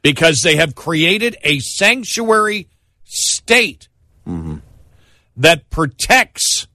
[0.00, 2.68] Because they have created a sanctuary
[3.12, 3.88] state
[5.36, 6.66] that protects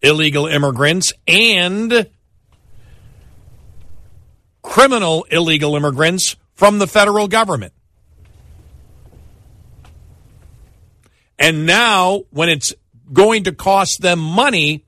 [0.00, 2.08] illegal immigrants and
[4.62, 7.72] criminal illegal immigrants from the federal government.
[11.38, 12.72] And now, when it's
[13.12, 14.84] going to cost them money,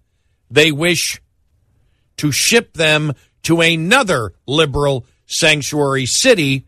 [0.51, 1.21] they wish
[2.19, 6.67] to ship them to another liberal sanctuary city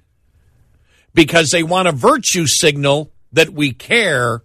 [1.15, 4.43] because they want a virtue signal that we care.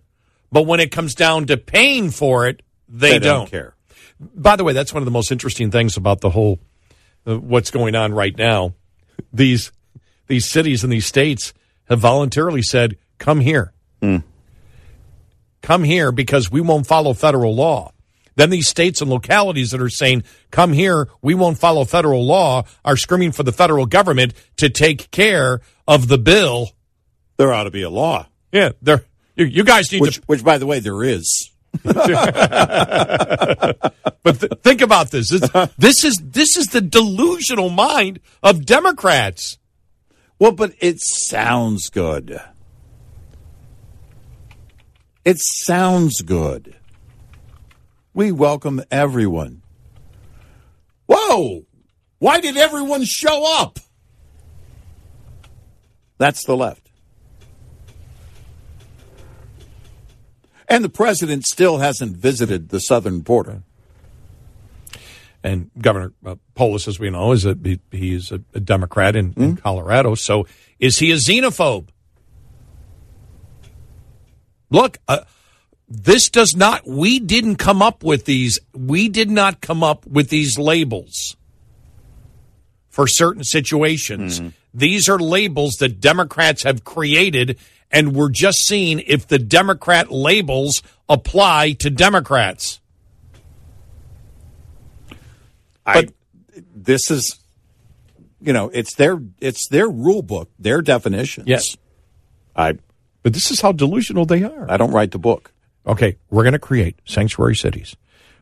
[0.52, 3.76] But when it comes down to paying for it, they, They don't care.
[4.20, 6.60] By the way, that's one of the most interesting things about the whole
[7.26, 8.74] uh, what's going on right now.
[9.32, 9.72] These
[10.28, 11.54] these cities and these states
[11.86, 13.74] have voluntarily said, "Come here,
[15.62, 17.92] come here," because we won't follow federal law.
[18.36, 22.64] Then these states and localities that are saying, come here, we won't follow federal law,
[22.84, 26.72] are screaming for the federal government to take care of the bill.
[27.38, 28.28] There ought to be a law.
[28.54, 29.04] Yeah, they're,
[29.36, 30.22] you, you guys need Which, to.
[30.28, 31.50] which, by the way, there is.
[34.24, 35.30] But th- think about this.
[35.30, 39.58] This, this is this is the delusional mind of Democrats.
[40.40, 42.40] Well, but it sounds good.
[45.26, 46.78] It sounds good.
[48.14, 49.62] We welcome everyone.
[51.08, 51.66] Whoa!
[52.20, 53.78] Why did everyone show up?
[56.18, 56.83] That's the left.
[60.74, 63.62] And the president still hasn't visited the southern border.
[65.44, 69.36] And Governor uh, Polis, as we know, is a he, he's a, a Democrat in,
[69.38, 70.16] in Colorado.
[70.16, 70.48] So
[70.80, 71.90] is he a xenophobe?
[74.72, 75.26] Look, uh,
[75.88, 76.88] this does not.
[76.88, 78.58] We didn't come up with these.
[78.74, 81.38] We did not come up with these labels
[82.90, 84.42] for certain situations.
[84.74, 87.60] These are labels that Democrats have created,
[87.94, 92.82] and we're just seeing if the Democrat labels apply to Democrats.
[95.86, 96.08] I,
[96.76, 97.40] this is,
[98.42, 101.48] you know, it's their it's their rule book, their definitions.
[101.48, 101.78] Yes.
[102.56, 102.78] I
[103.22, 104.70] But this is how delusional they are.
[104.70, 105.54] I don't write the book.
[105.86, 107.96] okay, we're going to create sanctuary cities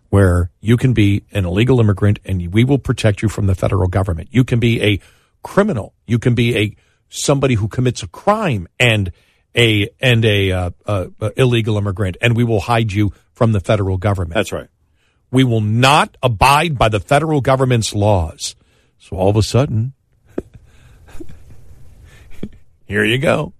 [0.10, 3.88] where you can be an illegal immigrant and we will protect you from the federal
[3.88, 4.30] government.
[4.32, 5.00] You can be a
[5.42, 5.94] criminal.
[6.06, 6.76] You can be a
[7.10, 9.12] somebody who commits a crime and
[9.56, 13.60] a and a uh, uh, uh, illegal immigrant, and we will hide you from the
[13.60, 14.36] federal government.
[14.36, 14.68] That's right.
[15.32, 18.56] we will not abide by the federal government's laws.
[19.00, 19.94] So all of a sudden,
[22.86, 23.54] here you go.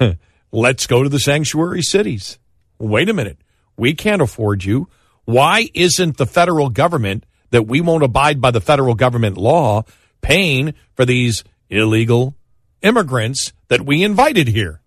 [0.52, 2.38] Let's go to the sanctuary cities.
[2.78, 3.38] Wait a minute.
[3.76, 4.88] We can't afford you.
[5.24, 9.84] Why isn't the federal government that we won't abide by the federal government law
[10.20, 12.34] paying for these illegal
[12.82, 14.80] immigrants that we invited here?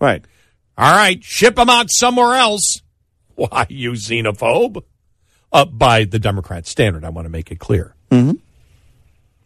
[0.00, 0.24] Right.
[0.76, 2.82] All right, ship them out somewhere else.
[3.36, 4.82] Why, you xenophobe?
[5.52, 7.94] Uh, by the Democrat standard, I want to make it clear.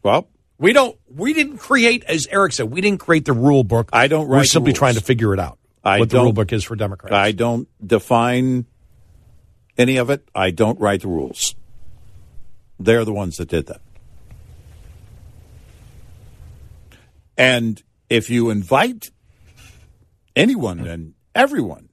[0.03, 0.29] Well,
[0.59, 0.97] We don't.
[1.15, 3.91] We didn't create, as Eric said, we didn't create the rule book.
[3.93, 4.79] I don't We're simply rules.
[4.79, 5.59] trying to figure it out.
[5.85, 7.15] I what the rule book is for Democrats.
[7.15, 8.67] I don't define
[9.77, 10.27] any of it.
[10.35, 11.55] I don't write the rules.
[12.81, 13.81] They're the ones that did that.
[17.39, 19.11] And if you invite
[20.35, 21.89] anyone and everyone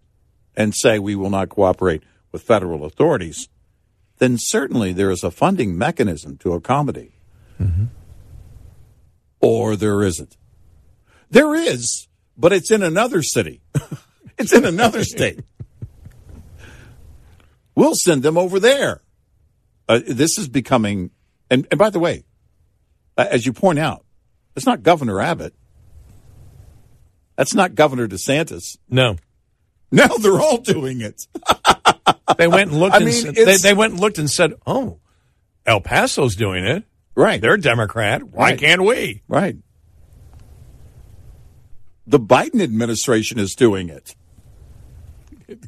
[0.58, 3.48] and say we will not cooperate with federal authorities,
[4.18, 7.14] then certainly there is a funding mechanism to accommodate.
[9.40, 10.36] Or there isn't.
[11.30, 13.62] There is, but it's in another city.
[14.38, 15.42] it's in another state.
[17.76, 19.02] We'll send them over there.
[19.88, 21.12] Uh, this is becoming,
[21.52, 22.24] and, and by the way,
[23.18, 24.05] uh, as you point out,
[24.56, 25.54] it's not Governor Abbott.
[27.36, 28.78] That's not Governor DeSantis.
[28.90, 29.18] no,
[29.92, 31.28] Now they're all doing it.
[32.38, 32.96] they went and looked.
[32.96, 35.00] I and mean, said, they, they went and looked and said, "Oh,
[35.66, 36.84] El Paso's doing it.
[37.16, 37.40] Right.
[37.40, 38.24] They're a Democrat.
[38.24, 38.60] Why Right.
[38.60, 39.58] can't we?" Right.
[42.08, 44.16] The Biden administration is doing it.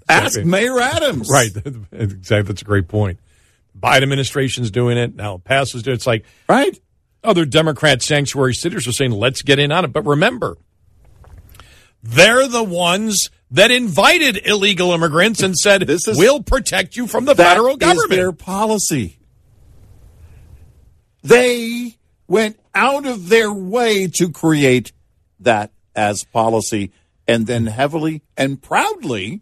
[0.10, 1.30] Ask Mayor Adams.
[1.32, 1.52] Right.
[1.91, 2.41] exactly.
[2.43, 3.19] That's a great point.
[3.80, 5.34] Biden administration's doing it now.
[5.34, 5.97] El Paso's doing it.
[5.97, 6.80] It's like Right.
[7.28, 9.94] Other Democrat sanctuary cities are saying, let's get in on it.
[9.94, 10.58] But remember,
[12.02, 17.26] they're the ones that invited illegal immigrants and said, This is- we'll protect you from
[17.26, 18.10] the federal is government.
[18.12, 19.20] their policy.
[21.24, 24.92] They went out of their way to create
[25.40, 26.92] that as policy
[27.28, 29.42] and then heavily and proudly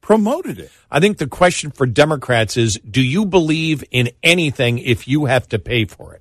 [0.00, 0.70] promoted it.
[0.90, 5.48] I think the question for Democrats is do you believe in anything if you have
[5.48, 6.19] to pay for it?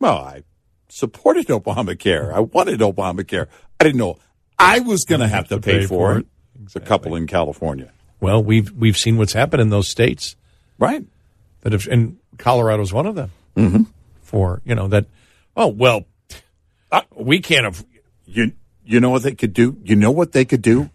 [0.00, 0.42] Well, I
[0.88, 2.32] supported Obamacare.
[2.32, 3.46] I wanted Obamacare.
[3.80, 4.18] I didn't know
[4.58, 6.26] I was going to have to pay, for it.
[6.64, 7.92] It's a couple in California.
[8.20, 10.34] Well, we've we've seen what's happened in those states
[10.78, 11.04] Right.
[11.60, 13.30] that have, and Colorado's one of them.
[13.56, 13.82] Mm-hmm.
[14.22, 15.06] For you know that,
[15.56, 16.04] oh well,
[16.92, 17.84] uh, we can't have.
[18.26, 18.52] You
[18.84, 19.78] you know what they could do?
[19.82, 20.90] You know what they could do?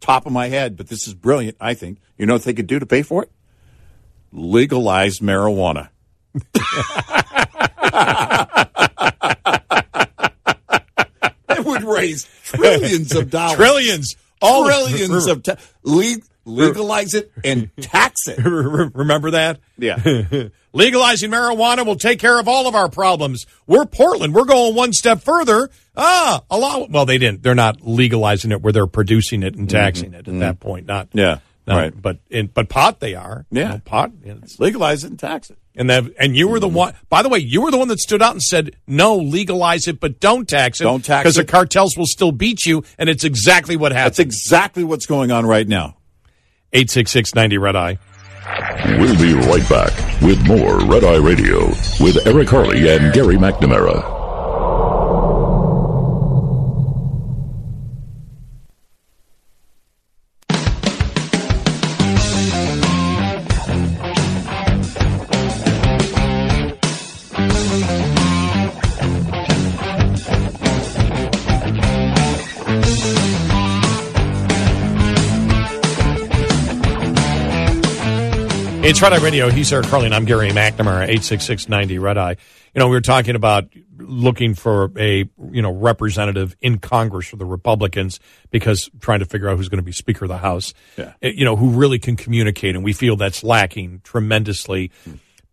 [0.00, 1.98] Top of my head, but this is brilliant, I think.
[2.18, 3.30] You know what they could do to pay for it?
[4.32, 5.90] Legalize marijuana.
[11.50, 13.56] it would raise trillions of dollars.
[13.56, 14.16] Trillions.
[14.40, 18.38] All trillions of ta- le- legalize it and tax it.
[18.44, 19.60] Remember that?
[19.78, 20.00] Yeah.
[20.72, 23.46] legalizing marijuana will take care of all of our problems.
[23.66, 24.34] We're Portland.
[24.34, 25.70] We're going one step further.
[25.96, 26.86] Ah, allow.
[26.90, 27.42] Well, they didn't.
[27.42, 30.86] They're not legalizing it where they're producing it and taxing it at that point.
[30.86, 32.02] Not Yeah, not- right.
[32.02, 33.46] But in, but pot they are.
[33.50, 33.68] You Yeah.
[33.68, 34.10] know, pot.
[34.24, 35.58] it's- Legalize it and tax it.
[35.74, 36.60] And that, and you were Mm-hmm.
[36.72, 36.94] the one.
[37.08, 40.00] By the way, you were the one that stood out and said, "No, legalize it,
[40.00, 40.84] but don't tax it.
[40.84, 41.22] Don't tax it.
[41.24, 45.30] because the cartels will still beat you." And it's exactly what That's exactly what's going
[45.30, 45.96] on right now.
[46.72, 47.98] Eight six six ninety red eye.
[48.98, 51.66] We'll be right back with more Red Eye Radio
[52.00, 54.21] with Eric Harley and Gary McNamara.
[78.92, 79.48] It's Red Eye Radio.
[79.48, 82.36] He's Eric Harley, and I'm Gary McNamara, 86690 Red Eye.
[82.74, 87.36] You know, we were talking about looking for a, you know, representative in Congress for
[87.36, 88.20] the Republicans
[88.50, 90.74] because trying to figure out who's going to be Speaker of the House.
[90.98, 91.14] Yeah.
[91.24, 94.90] Uh, You know, who really can communicate, and we feel that's lacking tremendously.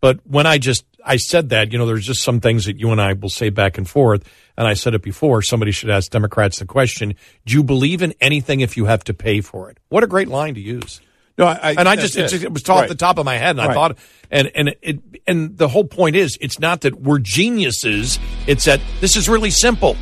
[0.02, 2.90] But when I just, I said that, you know, there's just some things that you
[2.90, 4.22] and I will say back and forth.
[4.58, 7.14] And I said it before, somebody should ask Democrats the question,
[7.46, 9.78] do you believe in anything if you have to pay for it?
[9.88, 11.00] What a great line to use.
[11.40, 12.52] No, I, and I just it, it.
[12.52, 12.88] was off Right.
[12.88, 13.74] the top of my head, and I Right.
[13.74, 13.98] thought,
[14.30, 18.18] and and it and the whole point is, it's not that we're geniuses.
[18.46, 19.96] It's that this is really simple.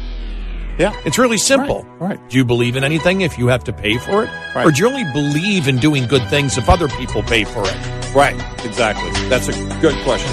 [0.78, 0.92] Yeah.
[1.04, 1.84] It's really simple.
[1.98, 2.28] Right, right.
[2.30, 4.64] Do you believe in anything if you have to pay for it, Right.
[4.66, 7.76] or do you only believe in doing good things if other people pay for it?
[8.14, 8.36] Right.
[8.64, 9.10] Exactly.
[9.28, 10.32] That's a good question.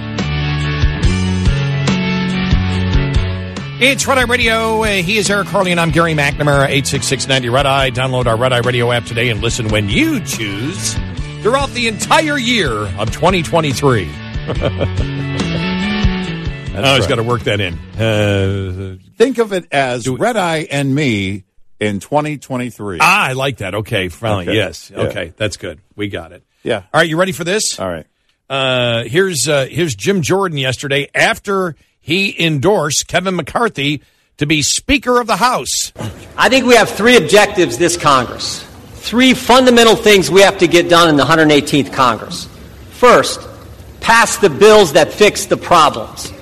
[3.83, 4.83] It's Red Eye Radio.
[4.83, 7.89] Uh, he is Eric Harley, and I'm Gary McNamara, 86690 Red Eye.
[7.89, 10.93] Download our Red Eye Radio app today and listen when you choose
[11.41, 14.07] throughout the entire year of 2023.
[14.07, 14.47] I
[16.75, 17.09] always right.
[17.09, 17.73] got to work that in.
[17.99, 21.45] Uh, Think of it as Red Eye and me
[21.79, 22.99] in 2023.
[23.01, 23.73] ah, I like that.
[23.73, 24.47] Okay, finally.
[24.47, 24.57] Okay.
[24.57, 24.91] Yes.
[24.91, 24.99] Yeah.
[25.05, 25.79] Okay, that's good.
[25.95, 26.43] We got it.
[26.61, 26.83] Yeah.
[26.93, 27.79] All right, you ready for this?
[27.79, 28.05] All right.
[28.47, 34.01] Uh, here's uh, here's Jim Jordan yesterday after he endorsed Kevin McCarthy
[34.37, 35.93] to be Speaker of the House.
[36.35, 38.63] I think we have three objectives this Congress.
[38.95, 42.47] Three fundamental things we have to get done in the 118th Congress.
[42.91, 43.39] First,
[43.99, 46.33] pass the bills that fix the problems.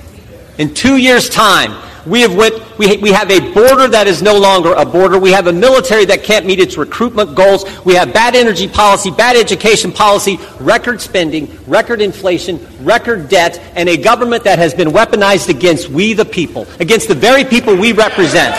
[0.59, 1.73] In two years' time,
[2.05, 5.17] we have, went, we, we have a border that is no longer a border.
[5.17, 7.63] We have a military that can't meet its recruitment goals.
[7.85, 13.87] We have bad energy policy, bad education policy, record spending, record inflation, record debt, and
[13.87, 17.93] a government that has been weaponized against we the people, against the very people we
[17.93, 18.53] represent.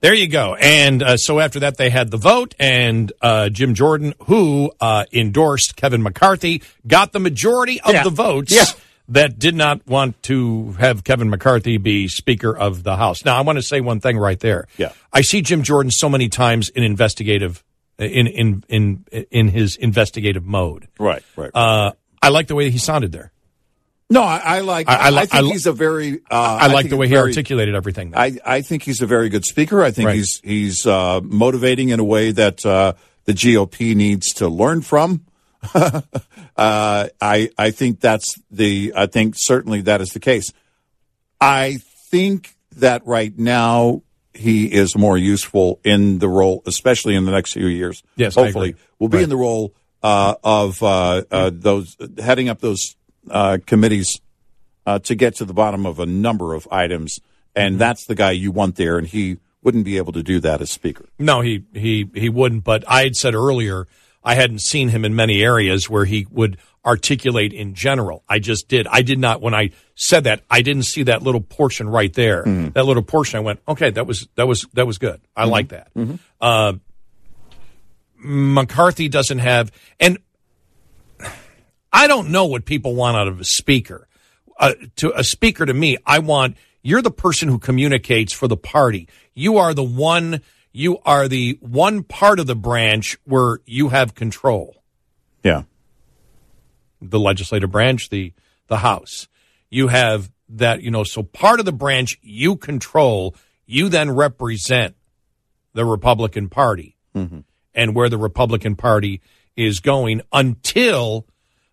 [0.00, 0.54] There you go.
[0.54, 5.04] And uh, so after that, they had the vote, and uh, Jim Jordan, who uh,
[5.12, 8.04] endorsed Kevin McCarthy, got the majority of Yeah.
[8.04, 8.64] the votes Yeah.
[9.08, 13.24] that did not want to have Kevin McCarthy be Speaker of the House.
[13.26, 14.66] Now, I want to say one thing right there.
[14.78, 14.92] Yeah.
[15.12, 17.62] I see Jim Jordan so many times in investigative,
[17.98, 20.88] in in in in his investigative mode.
[20.98, 21.22] Right.
[21.36, 21.50] Right.
[21.54, 21.92] Uh,
[22.22, 23.32] I like the way he sounded there.
[24.10, 24.88] No, I, I like.
[24.88, 26.14] I- I, I think he's a very.
[26.30, 28.12] Uh, I, like the way he very- articulated everything.
[28.16, 29.82] I, I think he's a very good speaker.
[29.82, 30.16] I think Right.
[30.16, 32.92] he's he's uh, motivating in a way that uh,
[33.24, 35.24] the GOP needs to learn from.
[35.74, 36.00] uh,
[37.20, 40.52] I I think that's the I think certainly that is the case.
[41.40, 41.78] I
[42.10, 44.02] think that right now
[44.34, 48.02] he is more useful in the role, especially in the next few years.
[48.16, 49.24] Yes, hopefully we'll be Right.
[49.24, 52.96] in the role uh, of uh, uh, those heading up those
[53.28, 54.20] uh, committees
[54.86, 57.18] uh, to get to the bottom of a number of items,
[57.54, 57.78] and Mm-hmm.
[57.78, 60.70] that's the guy you want there, and he wouldn't be able to do that as
[60.70, 61.06] speaker.
[61.18, 62.64] No, he he he wouldn't.
[62.64, 63.86] But I had said earlier
[64.24, 68.22] I hadn't seen him in many areas where he would articulate in general.
[68.26, 68.86] I just did.
[68.86, 70.42] I did not when I said that.
[70.50, 72.42] I didn't see that little portion right there.
[72.74, 73.36] That little portion.
[73.38, 75.20] I went, okay, that was that was that was good.
[75.36, 75.90] I like that.
[76.40, 76.74] Uh,
[78.22, 80.18] McCarthy doesn't have, and
[81.92, 84.08] I don't know what people want out of a speaker.
[84.58, 88.56] Uh, to a speaker, to me, I want you're the person who communicates for the
[88.56, 89.08] party.
[89.34, 90.40] You are the one.
[90.72, 94.82] You are the one part of the branch where you have control.
[95.42, 95.64] Yeah.
[97.02, 98.32] The legislative branch, the
[98.68, 99.28] the House.
[99.68, 100.82] You have that.
[100.82, 103.34] You know, so part of the branch you control.
[103.66, 104.96] You then represent
[105.74, 106.96] the Republican Party
[107.74, 109.20] and where the Republican Party
[109.56, 111.26] is going until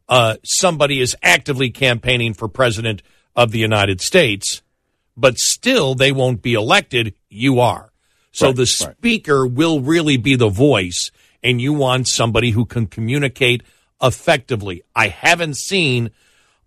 [0.10, 3.02] uh, somebody is actively campaigning for president
[3.36, 4.62] of the United States,
[5.16, 7.14] but still they won't be elected.
[7.30, 7.92] You are.
[8.32, 8.96] So Right, the right.
[8.98, 11.12] speaker will really be the voice,
[11.44, 13.64] and you want somebody who can communicate
[14.02, 14.84] effectively.
[14.96, 16.12] I haven't seen,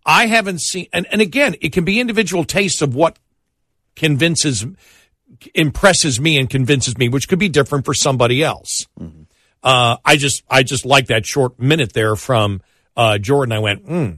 [0.05, 3.19] I haven't seen, and, and again, it can be individual tastes of what
[3.95, 4.67] convinces,
[5.55, 8.87] impresses me and convinces me, which could be different for somebody else.
[9.63, 12.63] Uh, I just, I just like that short minute there from
[13.01, 13.53] uh, Jordan.
[13.53, 14.11] I went, hmm,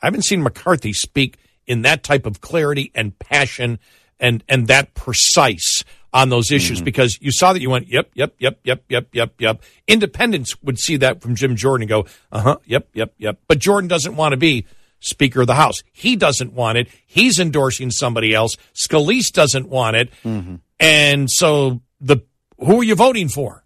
[0.00, 3.78] I haven't seen McCarthy speak in that type of clarity and passion
[4.18, 8.34] and and that precise on those issues because you saw that you went, yep, yep,
[8.38, 9.62] yep, yep, yep, yep, yep.
[9.86, 13.38] Independents would see that from Jim Jordan and go, uh huh, yep, yep, yep.
[13.48, 14.66] But Jordan doesn't want to be
[15.00, 15.82] Speaker of the House.
[15.92, 16.88] He doesn't want it.
[17.06, 18.56] He's endorsing somebody else.
[18.74, 20.10] Scalise doesn't want it.
[20.80, 22.18] And so the
[22.58, 23.64] who are you voting for?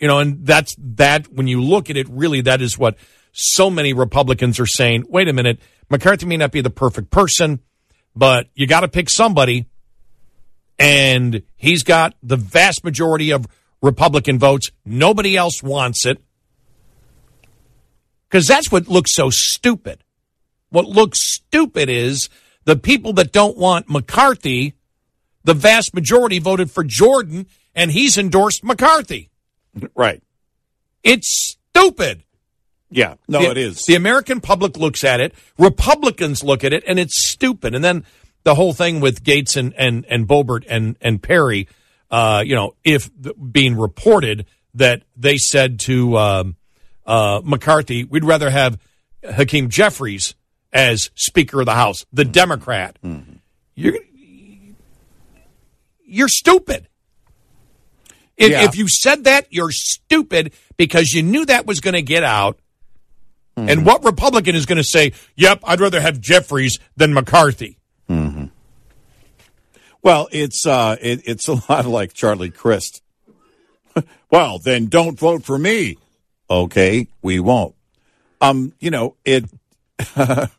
[0.00, 2.96] You know, and that's that when you look at it, really, that is what
[3.32, 5.04] so many Republicans are saying.
[5.08, 5.60] Wait a minute,
[5.90, 7.60] McCarthy may not be the perfect person,
[8.14, 9.66] but you got to pick somebody.
[10.78, 13.46] And he's got the vast majority of
[13.82, 14.70] Republican votes.
[14.84, 16.22] Nobody else wants it.
[18.28, 20.04] Because that's what looks so stupid.
[20.70, 22.28] What looks stupid is
[22.64, 24.74] the people that don't want McCarthy,
[25.44, 29.30] the vast majority voted for Jordan, and he's endorsed McCarthy.
[29.94, 30.22] Right.
[31.02, 32.24] It's stupid.
[32.90, 33.14] Yeah.
[33.28, 33.82] No, The- it is.
[33.86, 35.34] The American public looks at it.
[35.58, 37.74] Republicans look at it, and it's stupid.
[37.74, 38.04] And then
[38.44, 41.68] the whole thing with Gaetz and and and Boebert and and Perry,
[42.10, 43.10] uh, you know, if
[43.52, 46.56] being reported that they said to um,
[47.06, 48.78] uh, McCarthy, we'd rather have
[49.22, 50.34] Hakeem Jeffries
[50.72, 52.98] as Speaker of the House, the Democrat.
[53.74, 53.98] You're
[56.04, 56.88] you're stupid.
[58.36, 58.64] If, Yeah.
[58.64, 62.58] if you said that, you're stupid because you knew that was going to get out.
[63.66, 67.78] And what Republican is going to say, yep, I'd rather have Jeffries than McCarthy?
[70.08, 73.02] Well, it's uh, it, it's a lot like Charlie Crist.
[74.30, 75.98] well, then don't vote for me.
[76.48, 77.74] Okay, we won't.
[78.40, 79.44] Um, you know it.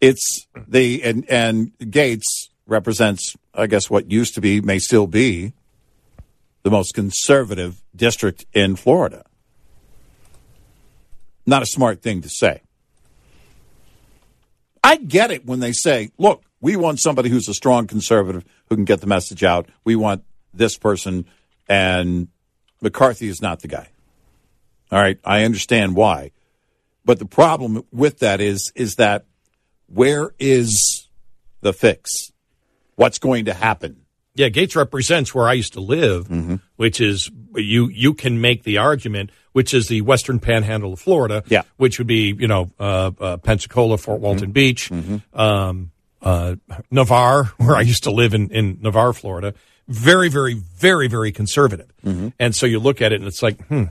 [0.00, 5.52] it's the and and Gaetz represents, I guess, what used to be may still be
[6.62, 9.24] the most conservative district in Florida.
[11.46, 12.62] Not a smart thing to say.
[14.82, 18.76] I get it when they say, look, we want somebody who's a strong conservative who
[18.76, 19.68] can get the message out.
[19.84, 20.24] We want
[20.54, 21.26] this person,
[21.68, 22.28] and
[22.80, 23.88] McCarthy is not the guy.
[24.90, 26.30] All right, I understand why.
[27.04, 29.26] But the problem with that is is that
[29.86, 31.08] where is
[31.60, 32.32] the fix?
[32.96, 34.02] What's going to happen?
[34.34, 36.56] Yeah, Gaetz represents where I used to live, mm-hmm.
[36.76, 41.42] which is you you can make the argument, which is the western panhandle of Florida,
[41.48, 41.62] Yeah.
[41.78, 44.92] which would be you know uh, uh, Pensacola, Fort Walton Beach,
[45.32, 45.90] um,
[46.20, 46.56] uh,
[46.90, 49.54] Navarre, where I used to live in in Navarre, Florida.
[49.88, 51.90] Very, very, very, very conservative,
[52.38, 53.84] and so you look at it and it's like, hmm.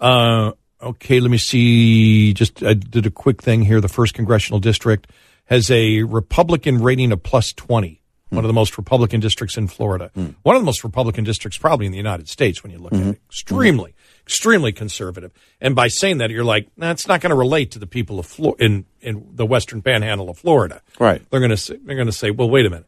[0.00, 0.52] Uh,
[0.82, 2.32] okay, let me see.
[2.32, 3.80] Just I did a quick thing here.
[3.80, 5.10] The first congressional district
[5.46, 8.00] has a Republican rating of plus 20.
[8.30, 10.10] One of the most Republican districts in Florida.
[10.42, 13.00] One of the most Republican districts probably in the United States when you look at
[13.00, 13.20] it.
[13.28, 13.94] Extremely,
[14.26, 15.32] extremely conservative.
[15.60, 18.26] And by saying that, you're like, that's not going to relate to the people of
[18.26, 20.80] Flo- in in the Western Panhandle of Florida.
[20.98, 21.22] Right.
[21.30, 22.86] They're going to say, they're going to say, well, wait a minute.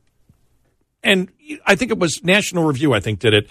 [1.02, 1.30] And
[1.66, 2.92] I think it was National Review.
[2.94, 3.50] I think did it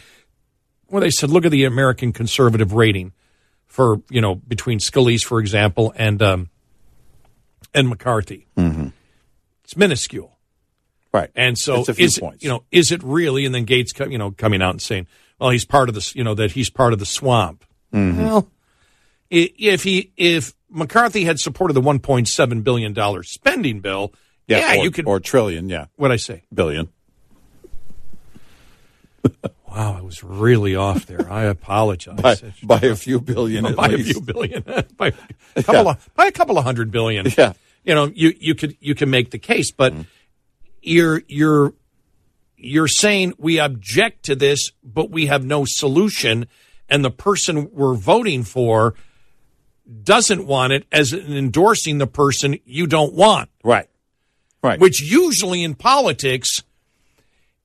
[0.87, 3.13] where they said, look at the American conservative rating
[3.65, 6.49] for you know between Scalise, for example, and um,
[7.73, 8.47] and McCarthy.
[9.63, 10.37] It's minuscule.
[11.11, 11.31] Right.
[11.35, 12.43] And so, It's a few is points.
[12.43, 13.45] you know, is it really?
[13.45, 15.07] And then Gaetz, you know, coming out and saying,
[15.39, 17.63] "Well, he's part of this," you know, that he's part of the swamp.
[17.95, 18.23] Mm-hmm.
[18.23, 18.51] Well,
[19.29, 24.13] if he if McCarthy had supported the 1.7 billion dollar spending bill,
[24.47, 25.07] yeah, or, you could.
[25.07, 26.43] or trillion, yeah, what I say?
[26.53, 26.89] billion.
[29.67, 31.29] Wow, I was really off there.
[31.29, 32.15] I apologize.
[32.21, 34.63] By, by a few billion by a few billion,
[34.95, 35.11] by
[35.57, 35.89] a couple Yeah.
[35.91, 37.27] of by a couple of hundred billion.
[37.37, 37.51] Yeah.
[37.83, 39.93] you know, you you could you can make the case, but
[40.81, 41.73] you're you're
[42.55, 46.47] you're saying we object to this, but we have no solution,
[46.89, 48.95] and the person we're voting for
[50.03, 53.49] doesn't want it as in endorsing the person you don't want.
[53.63, 53.89] Right.
[54.63, 54.79] Right.
[54.79, 56.63] Which usually in politics,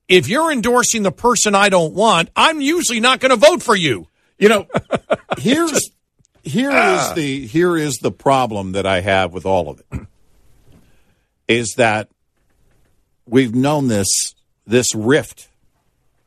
[0.07, 3.75] if you're endorsing the person I don't want, I'm usually not going to vote for
[3.75, 4.07] you.
[4.37, 4.67] You know,
[5.37, 5.89] here's
[6.43, 7.13] here is ah.
[7.15, 10.07] the here is the problem that I have with all of it.
[11.47, 12.09] Is that
[13.25, 15.49] we've known this this rift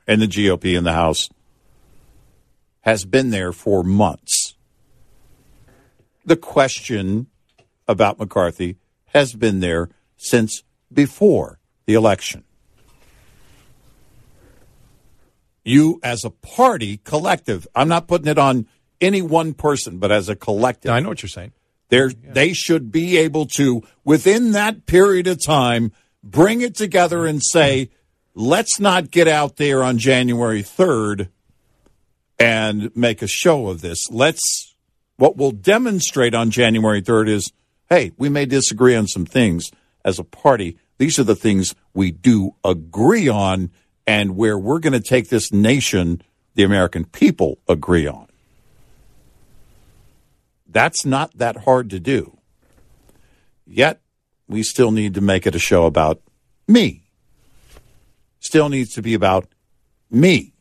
[0.06, 1.28] in the GOP in the House
[2.84, 4.54] has been there for months.
[6.24, 7.28] The question
[7.88, 8.76] about McCarthy
[9.06, 10.62] has been there since
[10.92, 12.44] before the election.
[15.64, 18.66] You, as a party, collective, I'm not putting it on
[19.00, 21.52] any one person, but as a collective, I know what you're saying.
[21.88, 25.90] they're, they should be able to, within that period of time,
[26.22, 27.88] bring it together and say,
[28.34, 31.28] let's not get out there on January 3rd
[32.38, 34.10] and make a show of this.
[34.10, 34.74] Let's,
[35.16, 37.52] what we'll demonstrate on January 3rd is,
[37.88, 39.70] hey, we may disagree on some things
[40.04, 40.78] as a party.
[40.98, 43.70] These are the things we do agree on
[44.06, 46.22] and where we're going to take this nation,
[46.54, 48.26] the American people agree on.
[50.66, 52.38] That's not that hard to do.
[53.66, 54.00] Yet,
[54.48, 56.20] we still need to make it a show about
[56.68, 57.04] me.
[58.40, 59.46] Still needs to be about
[60.10, 60.53] me.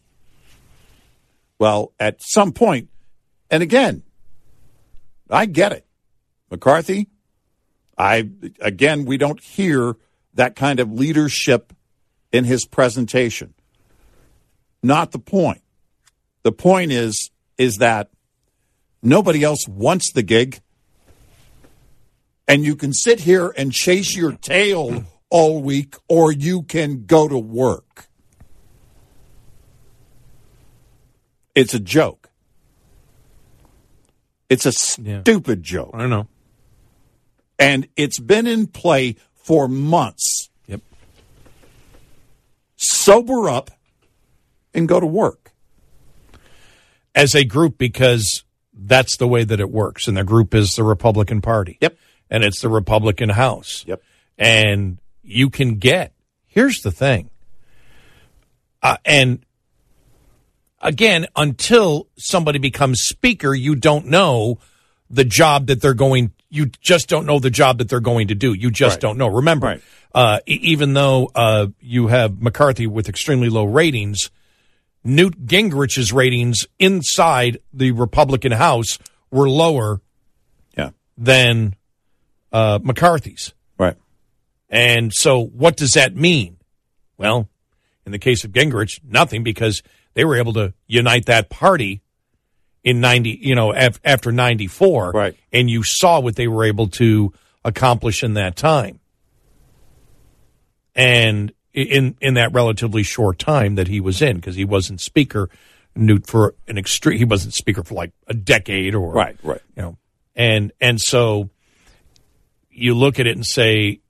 [1.59, 2.89] Well, at some point,
[3.49, 4.03] and again,
[5.29, 5.85] I get it.
[6.49, 7.07] McCarthy,
[7.97, 8.29] I,
[8.59, 9.95] again, we don't hear
[10.33, 11.73] that kind of leadership
[12.31, 13.53] in his presentation.
[14.81, 15.61] Not the point.
[16.43, 18.09] The point is, is that
[19.01, 20.59] nobody else wants the gig.
[22.47, 27.27] And you can sit here and chase your tail all week, or you can go
[27.27, 28.07] to work.
[31.55, 32.29] It's a joke.
[34.49, 35.21] It's a Yeah.
[35.21, 35.91] stupid joke.
[35.93, 36.27] I don't know.
[37.59, 40.49] And it's been in play for months.
[40.67, 40.81] Yep.
[42.75, 43.71] Sober up
[44.73, 45.51] and go to work.
[47.15, 48.43] As a group, because
[48.73, 50.07] that's the way that it works.
[50.07, 51.77] And the group is the Republican Party.
[51.81, 51.95] Yep.
[52.29, 53.83] And it's the Republican House.
[53.87, 54.01] Yep.
[54.37, 56.13] And you can get,
[56.47, 57.29] here's the thing.
[58.81, 59.45] Uh, and
[60.83, 64.59] again, until somebody becomes speaker, you don't know
[65.09, 68.35] the job that they're going, you just don't know the job that they're going to
[68.35, 68.53] do.
[68.53, 69.01] You just Right.
[69.01, 69.27] don't know.
[69.27, 69.81] Remember, Right.
[70.13, 74.29] uh, e- even though uh, you have McCarthy with extremely low ratings,
[75.03, 78.97] Newt Gingrich's ratings inside the Republican House
[79.31, 80.01] were lower
[80.77, 80.91] Yeah.
[81.17, 81.75] than
[82.51, 83.53] uh, McCarthy's.
[83.77, 83.97] Right.
[84.69, 86.57] And so, what does that mean?
[87.17, 87.49] Well,
[88.05, 89.81] in the case of Gingrich, nothing because
[90.13, 92.01] they were able to unite that party
[92.83, 95.11] in 90, you know, af- after 94.
[95.11, 95.35] Right.
[95.51, 97.33] And you saw what they were able to
[97.63, 98.99] accomplish in that time.
[100.95, 105.49] And in, in that relatively short time that he was in, because he wasn't speaker,
[105.95, 109.61] Newt, for an extreme, he wasn't speaker for like a decade or, Right, right.
[109.75, 109.97] you know,
[110.35, 111.49] and, and so
[112.69, 114.01] you look at it and say,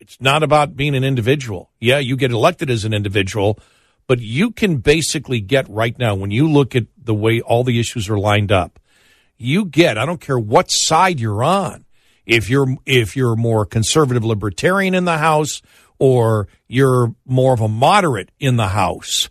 [0.00, 1.70] it's not about being an individual.
[1.80, 3.58] Yeah, you get elected as an individual,
[4.12, 7.80] but you can basically get right now, when you look at the way all the
[7.80, 8.78] issues are lined up,
[9.38, 11.86] you get, I don't care what side you're on.
[12.26, 15.62] If you're, if you're more conservative libertarian in the House
[15.98, 19.30] or you're more of a moderate in the House,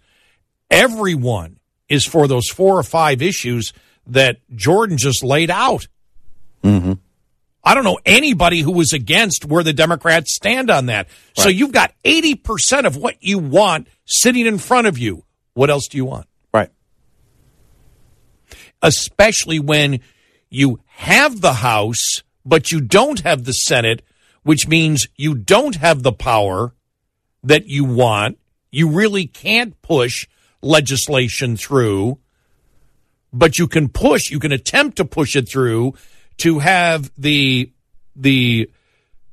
[0.72, 3.74] everyone is for those four or five issues
[4.08, 5.88] that Jordan just laid out.
[6.64, 6.94] Mm-hmm.
[7.64, 11.08] I don't know anybody who was against where the Democrats stand on that.
[11.36, 15.26] So you've got 80% of what you want sitting in front of you.
[15.54, 16.28] What else do you want?
[16.54, 16.70] Right.
[18.82, 20.00] Especially when
[20.50, 24.02] you have the House, but you don't have the Senate,
[24.44, 26.74] which means you don't have the power
[27.44, 28.40] that you want.
[28.72, 30.28] You really can't push
[30.62, 32.18] legislation through,
[33.32, 35.94] but you can push, you can attempt to push it through
[36.42, 37.72] to have the
[38.16, 38.70] the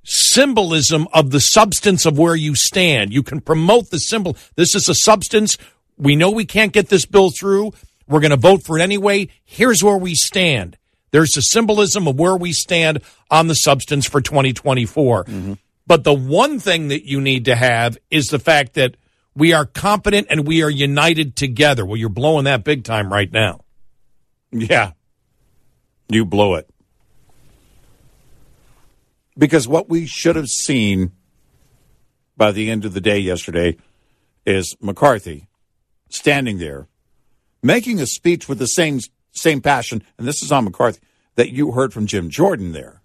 [0.04, 3.12] symbolism of the substance of where you stand.
[3.12, 4.36] You can promote the symbol.
[4.56, 5.58] This is a substance.
[5.98, 7.72] We know we can't get this bill through.
[8.06, 9.28] We're going to vote for it anyway.
[9.44, 10.78] Here's where we stand.
[11.10, 15.24] There's a symbolism of where we stand on the substance for 2024.
[15.24, 15.52] Mm-hmm.
[15.86, 18.96] But the one thing that you need to have is the fact that
[19.34, 21.84] we are competent and we are united together.
[21.84, 23.60] Well, you're blowing that big time right now.
[24.52, 24.92] Yeah.
[26.08, 26.68] You blow it.
[29.38, 31.12] Because what we should have seen
[32.36, 33.76] by the end of the day yesterday
[34.44, 35.46] is McCarthy
[36.10, 36.88] standing there
[37.62, 39.00] making a speech with the same
[39.32, 41.00] same passion, and this is on McCarthy,
[41.36, 43.02] that you heard from Jim Jordan there.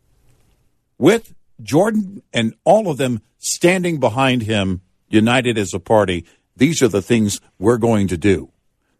[0.97, 6.25] With Jordan and all of them standing behind him, united as a party,
[6.55, 8.49] these are the things we're going to do.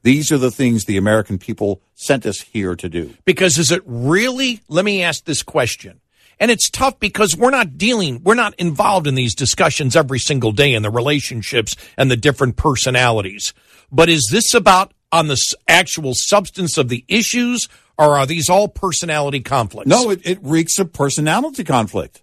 [0.03, 3.15] These are the things the American people sent us here to do.
[3.25, 6.01] Because is it really, let me ask this question.
[6.39, 10.51] And it's tough because we're not dealing, we're not involved in these discussions every single
[10.51, 13.53] day in the relationships and the different personalities.
[13.91, 18.67] But is this about on the actual substance of the issues or are these all
[18.67, 19.88] personality conflicts?
[19.88, 22.21] No, it, it reeks of personality conflict.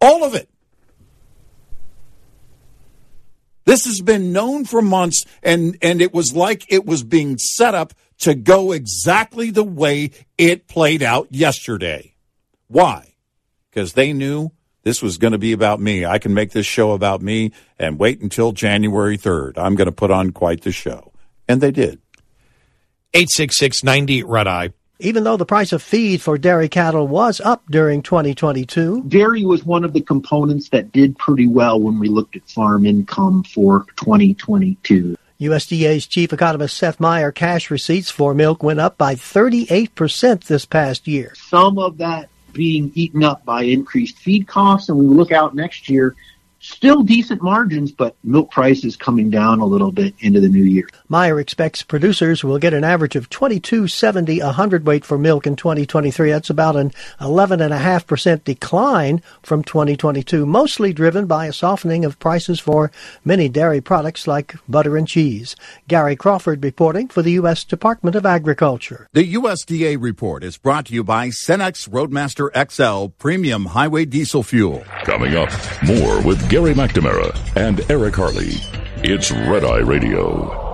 [0.00, 0.48] All of it.
[3.64, 7.74] This has been known for months, and, and it was like it was being set
[7.74, 12.14] up to go exactly the way it played out yesterday.
[12.66, 13.14] Why?
[13.70, 14.50] Because they knew
[14.82, 16.04] this was going to be about me.
[16.04, 19.58] I can make this show about me and wait until January 3rd.
[19.58, 21.12] I'm going to put on quite the show.
[21.48, 22.00] And they did.
[23.14, 24.70] 86690 Red Eye.
[25.00, 29.64] Even though the price of feed for dairy cattle was up during 2022, dairy was
[29.64, 33.86] one of the components that did pretty well when we looked at farm income for
[33.96, 35.16] 2022.
[35.40, 41.06] USDA's chief economist Seth Meyer cash receipts for milk went up by 38% this past
[41.06, 41.32] year.
[41.36, 45.88] Some of that being eaten up by increased feed costs, and we look out next
[45.88, 46.16] year,
[46.58, 50.88] still decent margins, but milk prices coming down a little bit into the new year.
[51.10, 56.30] Meyer expects producers will get an average of 22.70 a hundredweight for milk in 2023.
[56.30, 62.92] That's about an 11.5% decline from 2022, mostly driven by a softening of prices for
[63.24, 65.56] many dairy products like butter and cheese.
[65.88, 67.64] Gary Crawford reporting for the U.S.
[67.64, 69.08] Department of Agriculture.
[69.14, 74.84] The USDA report is brought to you by Cenex Roadmaster XL Premium Highway Diesel Fuel.
[75.04, 75.50] Coming up,
[75.86, 78.52] more with Gary McNamara and Eric Harley.
[79.02, 80.67] It's Red Eye Radio.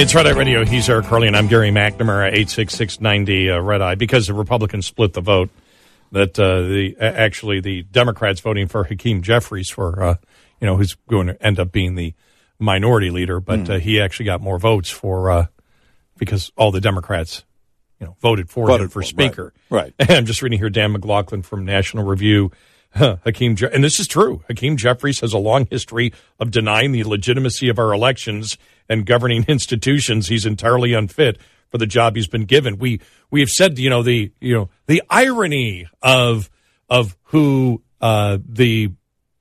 [0.00, 0.64] It's Red Eye Radio.
[0.64, 3.94] He's Eric Harley, and I'm Gary McNamara, 86690 uh, Red Eye.
[3.96, 5.50] Because the Republicans split the vote,
[6.12, 10.14] that uh, the uh, actually the Democrats voting for Hakeem Jeffries for, uh,
[10.60, 12.14] you know, who's going to end up being the
[12.60, 15.46] minority leader, but uh, he actually got more votes for, uh,
[16.16, 17.44] because all the Democrats,
[18.00, 19.52] you know, voted for Voted him for for- speaker.
[19.68, 22.52] right, And I'm just reading here Dan McLaughlin from National Review.
[22.94, 24.42] Hakeem, Je- and this is true.
[24.48, 28.56] Hakeem Jeffries has a long history of denying the legitimacy of our elections
[28.88, 30.28] and governing institutions.
[30.28, 31.38] He's entirely unfit
[31.70, 32.78] for the job he's been given.
[32.78, 36.48] We we have said, you know, the you know the irony of
[36.88, 38.90] of who uh, the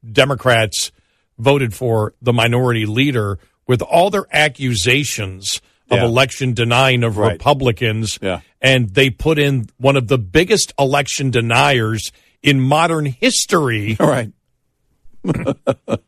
[0.09, 0.91] Democrats
[1.37, 6.05] voted for the minority leader with all their accusations of Yeah.
[6.05, 7.33] election denying of Right.
[7.33, 8.41] Republicans, Yeah.
[8.61, 12.11] and they put in one of the biggest election deniers
[12.43, 14.31] in modern history All right.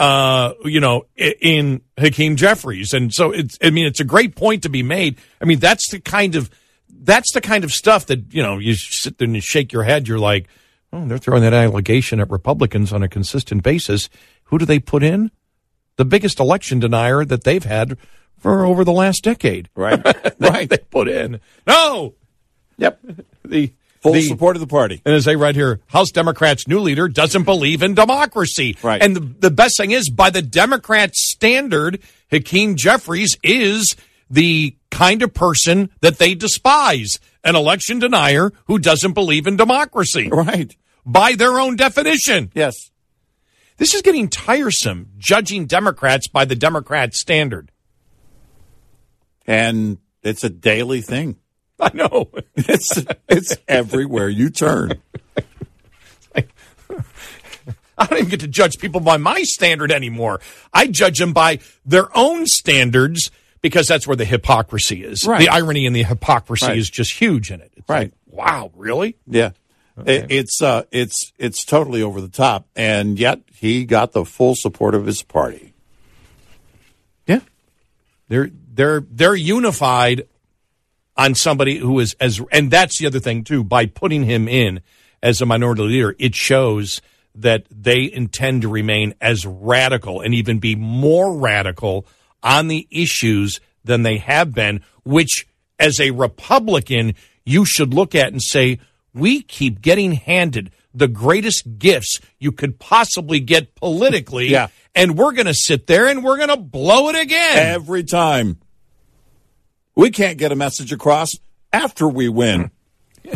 [0.00, 2.94] uh, you know, in Hakeem Jeffries.
[2.94, 5.18] And so it's, I mean, it's a great point to be made.
[5.42, 6.48] I mean, that's the kind of,
[6.88, 9.82] that's the kind of stuff that, you know, you sit there and you shake your
[9.82, 10.08] head.
[10.08, 10.48] You're like,
[10.90, 14.08] oh, they're throwing that allegation at Republicans on a consistent basis.
[14.44, 15.30] Who do they put in?
[15.96, 17.98] The biggest election denier that they've had
[18.38, 19.68] for over the last decade.
[19.74, 20.02] Right.
[20.40, 20.70] Right.
[20.70, 21.40] They put in.
[21.66, 22.14] No.
[22.78, 23.00] Yep.
[23.44, 25.02] The, Full the- support of the party.
[25.04, 28.76] and as they write here, House Democrats' new leader doesn't believe in democracy.
[28.82, 29.02] Right.
[29.02, 33.94] And the, the best thing is, by the Democrat standard, Hakeem Jeffries is
[34.30, 40.28] the kind of person that they despise an election denier who doesn't believe in democracy.
[40.30, 40.74] Right.
[41.04, 42.50] By their own definition.
[42.54, 42.90] Yes.
[43.76, 47.70] This is getting tiresome, judging Democrats by the Democrat standard.
[49.46, 51.36] And it's a daily thing.
[51.82, 52.28] I know.
[52.56, 55.00] It's it's everywhere you turn.
[57.98, 60.40] I don't even get to judge people by my standard anymore.
[60.72, 65.26] I judge them by their own standards because that's where the hypocrisy is.
[65.26, 65.38] Right.
[65.38, 66.78] The irony and the hypocrisy Right.
[66.78, 67.72] is just huge in it.
[67.76, 68.10] It's Right.
[68.10, 69.16] like, wow, really?
[69.26, 69.50] Yeah.
[70.06, 74.54] It, it's uh it's it's totally over the top and yet he got the full
[74.54, 75.74] support of his party.
[77.26, 77.40] Yeah.
[78.28, 80.26] They're they're they're unified
[81.20, 84.80] on somebody who is as and that's the other thing too by putting him in
[85.22, 87.02] as a minority leader it shows
[87.34, 92.06] that they intend to remain as radical and even be more radical
[92.42, 95.46] on the issues than they have been which
[95.78, 97.14] as a republican
[97.44, 98.80] you should look at and say
[99.12, 104.48] we keep getting handed the greatest gifts you could possibly get politically.
[104.60, 104.68] Yeah.
[104.92, 107.74] And we're going to sit there and we're going to blow it again.
[107.74, 108.58] Every time.
[109.94, 111.36] We can't get a message across
[111.72, 112.70] after we win.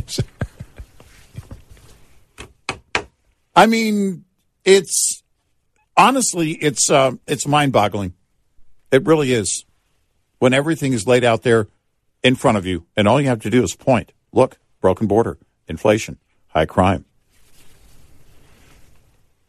[3.57, 4.25] I mean,
[4.65, 5.23] it's
[5.97, 8.15] honestly, it's uh, it's mind-boggling.
[8.91, 9.65] It really is.
[10.39, 11.69] When everything is laid out there
[12.23, 14.13] in front of you, and all you have to do is point.
[14.33, 15.39] Look, broken border,
[15.69, 17.05] inflation, high crime,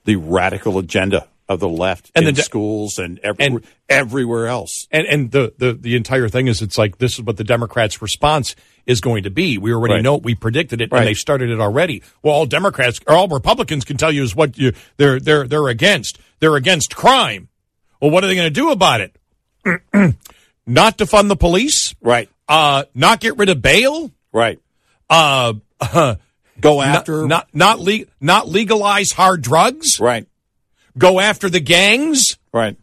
[0.05, 4.47] the radical agenda of the left And in the de- schools and, every, and- everywhere
[4.47, 4.87] else.
[4.91, 8.01] and and the, the the entire thing is it's like this is what the Democrats'
[8.01, 8.55] response
[8.87, 9.57] is going to be.
[9.57, 10.03] We already Right.
[10.03, 10.23] know it.
[10.23, 10.99] We predicted it, Right.
[10.99, 12.01] and they started it already.
[12.23, 15.67] Well, all Democrats or all Republicans can tell you is what you they're they're they're
[15.67, 16.17] against.
[16.39, 17.47] They're against crime.
[18.01, 19.15] Well, what are they going to do about it?
[20.65, 21.93] not defund the police.
[22.01, 24.11] Right, Uh, not get rid of bail.
[24.31, 24.59] right.
[25.09, 25.53] Uh,
[26.61, 27.27] Go not after.
[27.27, 29.99] not not, le- not legalize hard drugs.
[29.99, 30.25] right,
[30.97, 32.37] Go after the gangs.
[32.51, 32.77] right.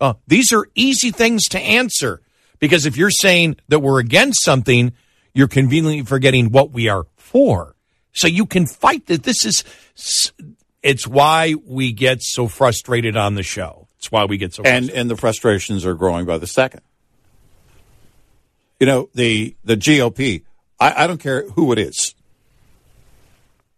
[0.00, 2.20] Uh, these are easy things to answer
[2.58, 4.92] because if you're saying that we're against something,
[5.32, 7.74] you're conveniently forgetting what we are for.
[8.12, 9.22] So you can fight that.
[9.22, 9.64] This is,
[10.82, 13.88] it's why we get so frustrated on the show.
[14.04, 16.82] It's why we get so and and the frustrations are growing by the second.
[18.78, 20.42] You know the the GOP.
[20.78, 22.14] I, I don't care who it is.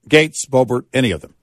[0.08, 1.35] Gaetz, Boebert, any of them.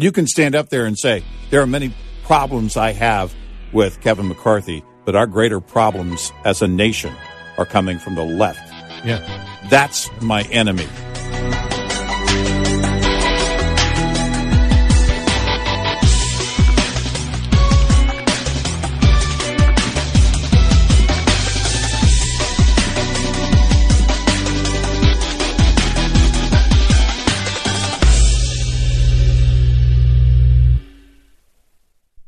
[0.00, 1.92] You can stand up there and say there are many
[2.24, 3.34] problems I have
[3.70, 7.14] with Kevin McCarthy, but our greater problems as a nation
[7.58, 8.66] are coming from the left.
[9.04, 9.46] yeah.
[9.68, 10.86] That's my enemy.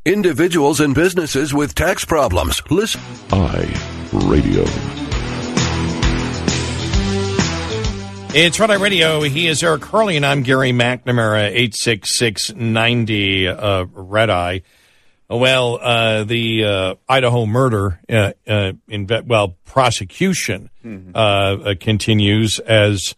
[0.04, 2.60] Individuals and businesses with tax problems.
[2.70, 3.00] Listen.
[3.30, 3.72] I
[4.12, 4.64] Radio.
[8.34, 9.20] It's Red Eye Radio.
[9.22, 14.62] He is Eric Harley, and I'm Gary McNamara, 86690 uh, Red Eye.
[15.30, 20.68] Well, uh, the uh, Idaho murder, uh, uh, in, well, prosecution
[21.14, 23.14] uh, uh, continues as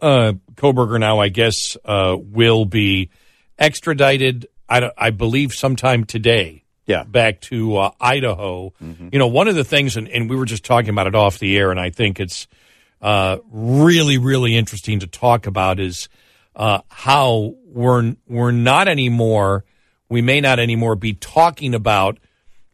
[0.00, 3.10] uh, Kohberger now, I guess, uh, will be
[3.58, 7.02] extradited, I, I believe, sometime today Yeah.
[7.04, 8.72] back to uh, Idaho.
[8.80, 11.38] You know, one of the things, and, and we were just talking about it off
[11.38, 12.46] the air, and I think it's
[13.02, 16.08] uh, really, really interesting to talk about is
[16.54, 19.64] uh, how we're we're not anymore.
[20.08, 22.18] We may not anymore be talking about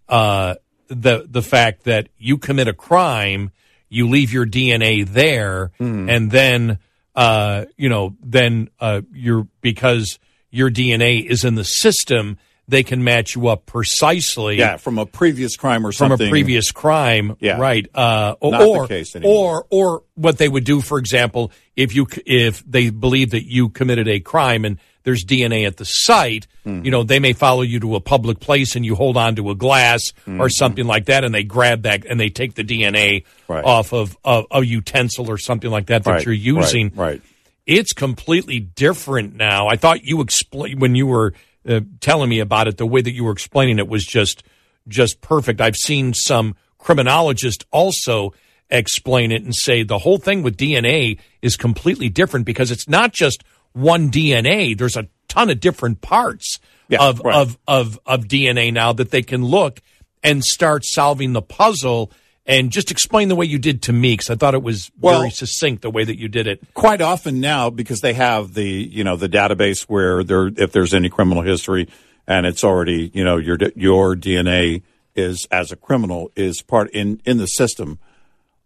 [0.08, 0.56] uh,
[0.88, 3.50] the the fact that you commit a crime,
[3.88, 6.78] you leave your DNA there, and then
[7.14, 10.18] uh, you know then uh, you're because
[10.56, 12.38] your DNA is in the system,
[12.68, 16.16] they can match you up precisely Yeah, from a previous crime or something.
[16.18, 17.58] from a previous crime, Yeah.
[17.60, 17.86] right?
[17.94, 19.66] Uh, or, Not the case anymore.
[19.70, 23.68] or or what they would do, for example, if you if they believe that you
[23.68, 26.84] committed a crime and there's DNA at the site, Mm-hmm.
[26.84, 29.50] you know, they may follow you to a public place and you hold on to
[29.50, 30.40] a glass Mm-hmm.
[30.40, 33.64] or something like that, and they grab that and they take the DNA Right.
[33.64, 36.86] off of, of a utensil or something like that that Right, you're using.
[36.96, 37.06] Right.
[37.10, 37.22] right.
[37.66, 39.66] It's completely different now.
[39.66, 41.34] I thought you explain when you were
[41.68, 42.76] uh, telling me about it.
[42.76, 44.44] The way that you were explaining it was just
[44.88, 45.60] just perfect.
[45.60, 48.32] I've seen some criminologists also
[48.70, 53.12] explain it and say the whole thing with DNA is completely different because it's not
[53.12, 53.42] just
[53.72, 54.76] one DNA.
[54.78, 56.58] There's a ton of different parts
[56.88, 57.34] Yeah, of, right.
[57.34, 59.80] of of of DNA now that they can look
[60.22, 62.12] and start solving the puzzle.
[62.48, 65.18] And just explain the way you did to me because I thought it was Well-
[65.20, 66.60] very succinct the way that you did it.
[66.74, 70.94] quite often now because they have the you know the database where there if there's
[70.94, 71.88] any criminal history
[72.28, 74.82] and it's already you know your your DNA
[75.16, 77.98] is as a criminal is part in in the system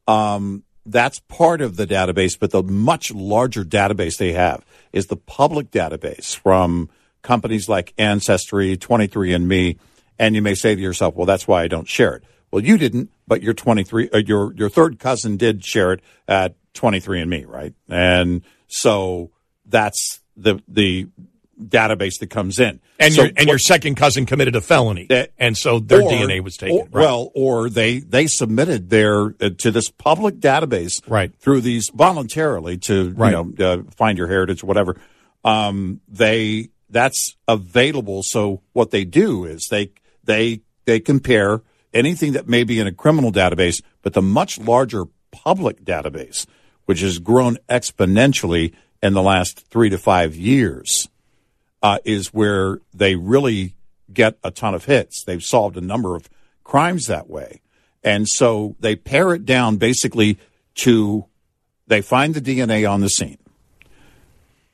[0.08, 5.16] um that's part of the database but the much larger database they have is the
[5.16, 6.88] public database from
[7.22, 9.78] companies like ancestry 23andme
[10.18, 12.76] and you may say to yourself well that's why I don't share it well you
[12.78, 17.74] didn't but your 23 uh, your your third cousin did share it at 23andme right
[17.88, 19.30] and so
[19.66, 21.06] that's the the
[21.60, 25.32] database that comes in And So your and your second cousin committed a felony, That-
[25.38, 26.78] and so their or- DNA was taken.
[26.78, 31.32] or- Well, or they they submitted their uh, to this public database Right.
[31.38, 33.32] through these voluntarily to Right.
[33.36, 34.96] you know uh, find your heritage or whatever.
[35.44, 38.22] Um, they that's available.
[38.22, 39.90] So what they do is they
[40.24, 41.60] they they compare
[41.92, 46.46] anything that may be in a criminal database, but the much larger public database,
[46.86, 48.72] which has grown exponentially,
[49.02, 51.08] in the last three to five years
[51.82, 53.74] uh, is where they really
[54.12, 55.24] get a ton of hits.
[55.24, 56.28] They've solved a number of
[56.64, 57.60] crimes that way.
[58.02, 60.38] And so they pare it down basically
[60.76, 61.26] to
[61.86, 63.38] they find the DNA on the scene.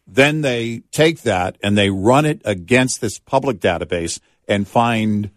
[0.07, 5.31] Then they take that and they run it against this public database and find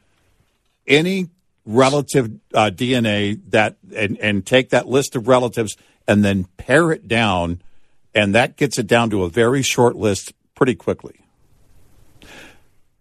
[0.86, 1.30] any
[1.70, 7.08] relative uh, DNA that and, and take that list of relatives and then pare it
[7.08, 7.62] down,
[8.16, 11.22] and that gets it down to a very short list pretty quickly.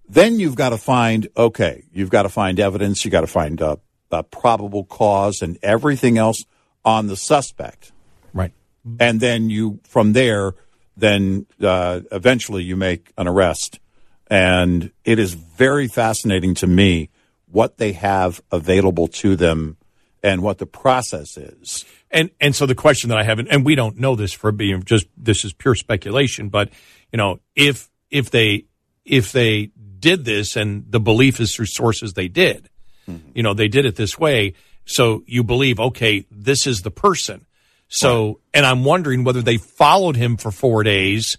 [0.08, 3.60] Then you've got to find okay, you've got to find evidence, you've got to find
[3.60, 3.78] a,
[4.10, 6.44] a probable cause and everything else
[6.84, 7.92] on the suspect,
[8.32, 8.52] Right.
[9.00, 10.54] and then you from there,
[10.96, 13.80] then uh, eventually you make an arrest,
[14.28, 17.10] and it is very fascinating to me
[17.51, 19.76] what they have available to them
[20.22, 21.84] and what the process is.
[22.11, 24.53] And and so the question that I have, and and we don't know this for
[24.53, 26.70] being just this is pure speculation, but
[27.12, 28.64] you know, if if they
[29.05, 32.68] if they did this and the belief is through sources they did,
[33.09, 33.30] mm-hmm.
[33.34, 37.44] you know, they did it this way, so you believe, okay, this is the person.
[37.88, 41.38] So, and I'm wondering whether they followed him for four days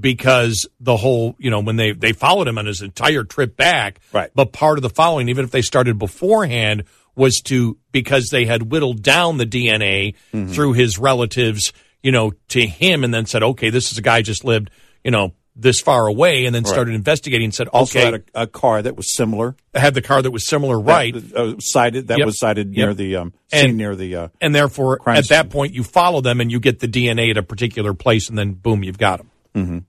[0.00, 4.00] because the whole, you know, when they they followed him on his entire trip back,
[4.12, 4.30] Right.
[4.34, 6.84] But part of the following, even if they started beforehand,
[7.14, 10.52] was to because they had whittled down the DNA Mm-hmm.
[10.52, 11.72] through his relatives,
[12.02, 14.70] you know, to him, and then said, okay, this is a guy just lived,
[15.04, 18.46] you know, this far away, and then started investigating and said, Also had a, a
[18.46, 21.12] car that was similar, had the car that was similar, right?
[21.14, 22.26] That, uh, cited that Yep.
[22.26, 22.96] was cited near Yep.
[22.96, 24.14] the um, And- near the.
[24.14, 27.36] Uh, and therefore, at that point, you follow them and you get the DNA at
[27.38, 29.27] a particular place, and then boom, you've got them.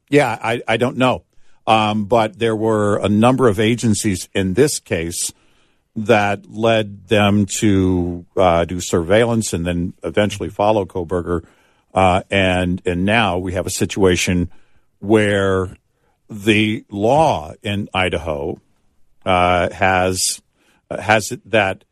[0.10, 1.24] Yeah, I, I don't know,
[1.68, 5.32] um, but there were a number of agencies in this case
[5.96, 11.46] that led them to uh, do surveillance and then eventually follow Kohberger,
[11.94, 14.50] uh, and and now we have a situation
[15.00, 15.76] where
[16.30, 18.60] the law in Idaho
[19.26, 20.42] uh, has
[20.90, 21.84] uh, has it that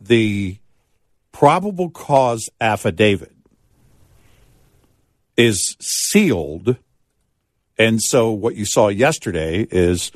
[0.00, 0.58] the
[1.32, 3.34] probable cause affidavit
[5.36, 6.76] is sealed,
[7.78, 10.12] and so what you saw yesterday is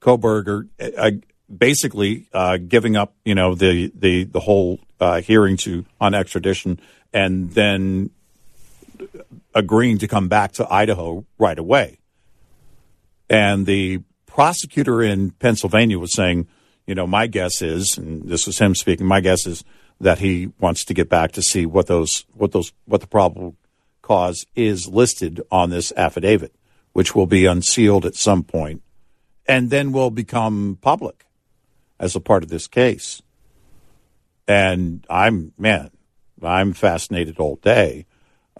[0.00, 1.10] Kohberger uh,
[1.54, 6.80] basically uh, giving up, you know, the the the whole uh, hearing to on extradition,
[7.12, 8.10] and then
[9.54, 11.98] agreeing to come back to Idaho right away.
[13.28, 16.48] And the prosecutor in Pennsylvania was saying,
[16.86, 19.64] you know, my guess is, and this was him speaking, my guess is
[20.00, 23.54] that he wants to get back to see what those, what those, what the probable
[24.02, 26.54] cause is listed on this affidavit,
[27.00, 28.82] which will be unsealed at some point
[29.48, 31.24] and then will become public
[31.98, 33.22] as a part of this case.
[34.46, 35.92] And I'm, man,
[36.42, 38.04] I'm fascinated all day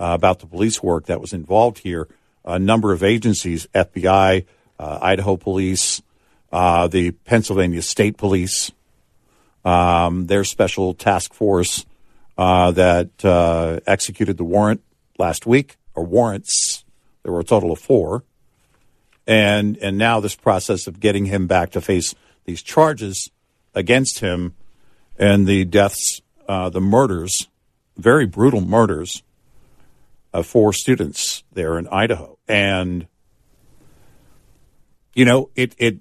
[0.01, 2.09] uh, about the police work that was involved here.
[2.43, 4.47] A number of agencies, FBI,
[4.79, 6.01] uh, Idaho Police,
[6.51, 8.73] uh, the Pennsylvania State Police,
[9.67, 11.85] um, their special task force
[12.39, 14.83] uh, that uh, executed the warrant
[15.19, 16.87] last week, or warrants.
[17.23, 18.25] There were a total of four.
[19.31, 22.17] And, and now this process of getting him back to face
[22.47, 23.31] these charges
[23.77, 24.57] against him
[25.17, 27.47] and the deaths, uh, the murders,
[27.97, 29.23] very brutal murders
[30.33, 32.39] of four students there in Idaho.
[32.49, 33.07] And,
[35.15, 36.01] you know, it, it,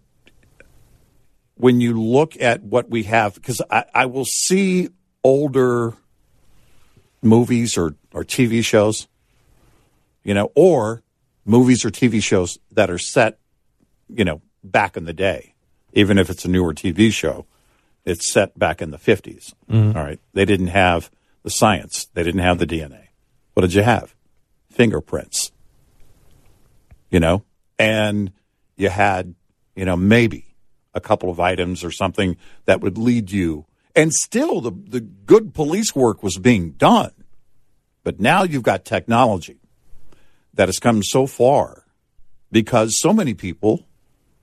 [1.53, 4.89] when you look at what we have, because I, I will see
[5.23, 5.93] older
[7.21, 9.07] movies or, or TV shows,
[10.23, 11.03] you know, or
[11.49, 13.39] movies or TV shows that are set,
[14.07, 15.55] you know, back in the day,
[15.93, 17.45] even if it's a newer TV show,
[18.05, 19.53] it's set back in the 50s.
[19.69, 19.97] Mm-hmm.
[19.97, 20.19] All right.
[20.33, 21.09] They didn't have
[21.43, 23.07] the science, they didn't have the DNA.
[23.53, 24.15] What did you have?
[24.69, 25.51] Fingerprints,
[27.09, 27.43] you know,
[27.77, 28.31] and
[28.75, 29.33] you had,
[29.75, 30.55] you know, maybe
[30.93, 33.65] a couple of items or something that would lead you.
[33.95, 37.11] And still, the, the good police work was being done.
[38.03, 39.58] But now you've got technology
[40.53, 41.83] that has come so far
[42.51, 43.85] because so many people,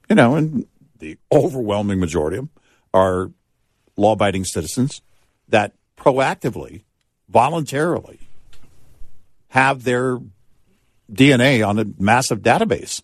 [0.08, 0.66] you know, and
[0.98, 2.50] the overwhelming majority of them
[2.94, 3.30] are
[3.96, 5.02] law abiding citizens
[5.48, 6.82] that proactively,
[7.28, 8.20] voluntarily
[9.48, 10.18] have their
[11.12, 13.02] DNA on a massive database.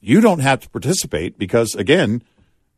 [0.00, 2.22] You don't have to participate because, again,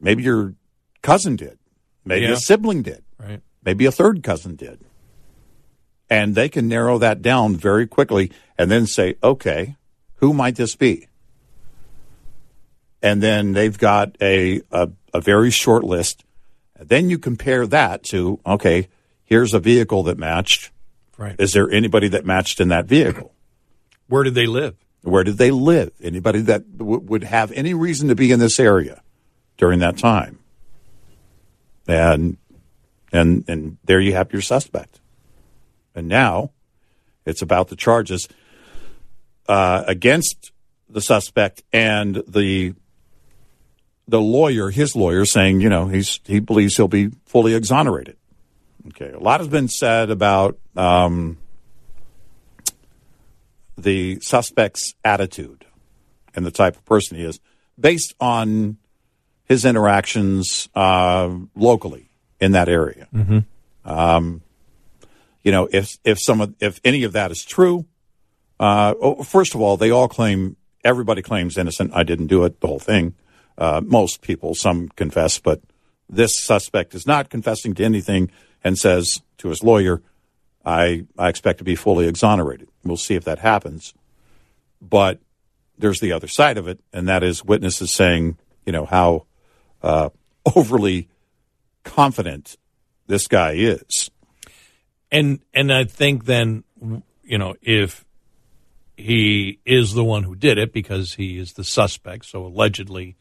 [0.01, 0.55] maybe your
[1.03, 1.59] cousin did,
[2.05, 2.33] maybe Yeah.
[2.33, 3.41] a sibling did, Right.
[3.65, 4.81] maybe a third cousin did.
[6.09, 9.77] And they can narrow that down very quickly and then say, okay,
[10.17, 11.09] who might this be?
[13.03, 16.25] And then they've got a, a, a very short list.
[16.79, 18.89] Then you compare that to, okay,
[19.25, 20.71] here's a vehicle that matched.
[21.19, 21.37] Right.
[21.39, 23.33] Is there anybody that matched in that vehicle?
[24.09, 24.77] Where did they live?
[25.03, 25.93] Where did they live?
[26.03, 29.03] Anybody that w- would have any reason to be in this area
[29.57, 30.39] during that time?
[31.89, 32.37] And
[33.13, 35.01] and and there you have your suspect.
[35.97, 36.51] And now
[37.25, 38.29] it's about the charges
[39.49, 40.53] uh, against
[40.89, 42.75] the suspect and the
[44.09, 48.17] the lawyer, his lawyer, saying, you know, he's he believes he'll be fully exonerated.
[48.89, 51.39] Okay, a lot has been said about um,
[53.77, 55.65] the suspect's attitude
[56.35, 57.41] and the type of person he is,
[57.81, 58.77] based on
[59.45, 62.09] his interactions uh, locally
[62.41, 63.09] in that area.
[63.13, 63.39] Mm-hmm.
[63.85, 64.43] Um,
[65.47, 67.87] you know, if if some of, if any of that is true,
[68.59, 71.93] uh, oh, first of all, they all claim everybody claims innocent.
[71.95, 72.61] I didn't do it.
[72.61, 73.15] The whole thing.
[73.57, 75.61] Uh, most people, some confess, but
[76.11, 78.29] this suspect is not confessing to anything
[78.65, 80.03] and says to his lawyer,
[80.65, 83.95] "I I expect to be fully exonerated." We'll see if that happens,
[84.83, 85.21] but
[85.79, 89.27] there's the other side of it, and that is witnesses saying, you know, how
[89.81, 90.09] uh,
[90.57, 91.09] overly
[91.85, 92.57] confident
[93.07, 94.11] this guy is.
[95.11, 96.65] And and I think then
[97.25, 98.05] you know if
[98.97, 103.17] he is the one who did it because he is the suspect, so allegedly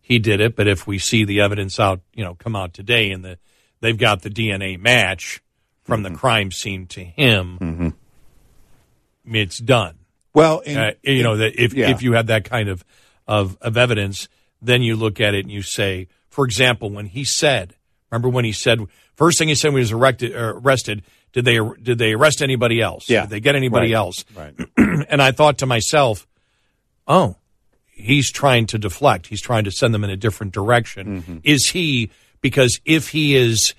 [0.00, 0.54] he did it.
[0.54, 3.38] But if we see the evidence out, you know, come out today and the
[3.80, 5.42] they've got the DNA match
[5.82, 7.94] from the crime scene to him,
[9.26, 9.96] it's done.
[10.34, 11.90] Well, in- uh, you know that if yeah.
[11.90, 12.84] if you have that kind of,
[13.26, 14.28] of of evidence,
[14.60, 17.76] then you look at it and you say, for example, when he said,
[18.10, 18.80] remember when he said
[19.14, 21.02] first thing he said when he was erected, uh, arrested,
[21.34, 23.10] did they did they arrest anybody else?
[23.10, 23.22] Yeah.
[23.22, 23.96] Did they get anybody Right.
[23.98, 24.24] else?
[24.34, 24.54] Right.
[24.78, 26.26] and I thought to myself,
[27.06, 27.36] oh,
[27.90, 29.26] he's trying to deflect.
[29.26, 31.22] He's trying to send them in a different direction.
[31.22, 31.38] Mm-hmm.
[31.42, 32.10] Is he?
[32.40, 33.74] Because if he is,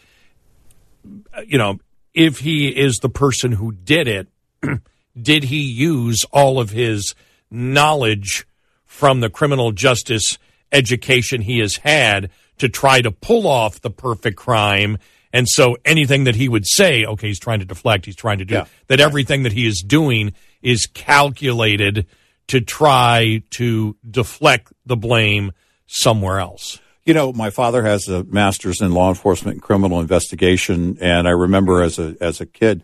[1.47, 1.79] you know,
[2.13, 4.27] if he is the person who did it,
[5.21, 7.15] did he use all of his
[7.49, 8.45] knowledge
[8.85, 10.37] from the criminal justice
[10.71, 14.97] education he has had to try to pull off the perfect crime?
[15.35, 18.45] And so anything that he would say, okay, he's trying to deflect, he's trying to
[18.45, 18.65] do Yeah.
[18.87, 20.31] that everything that he is doing
[20.61, 22.07] is calculated
[22.47, 25.51] to try to deflect the blame
[25.87, 26.79] somewhere else.
[27.03, 31.31] You know, my father has a master's in law enforcement and criminal investigation, and I
[31.31, 32.81] remember as a as a kid,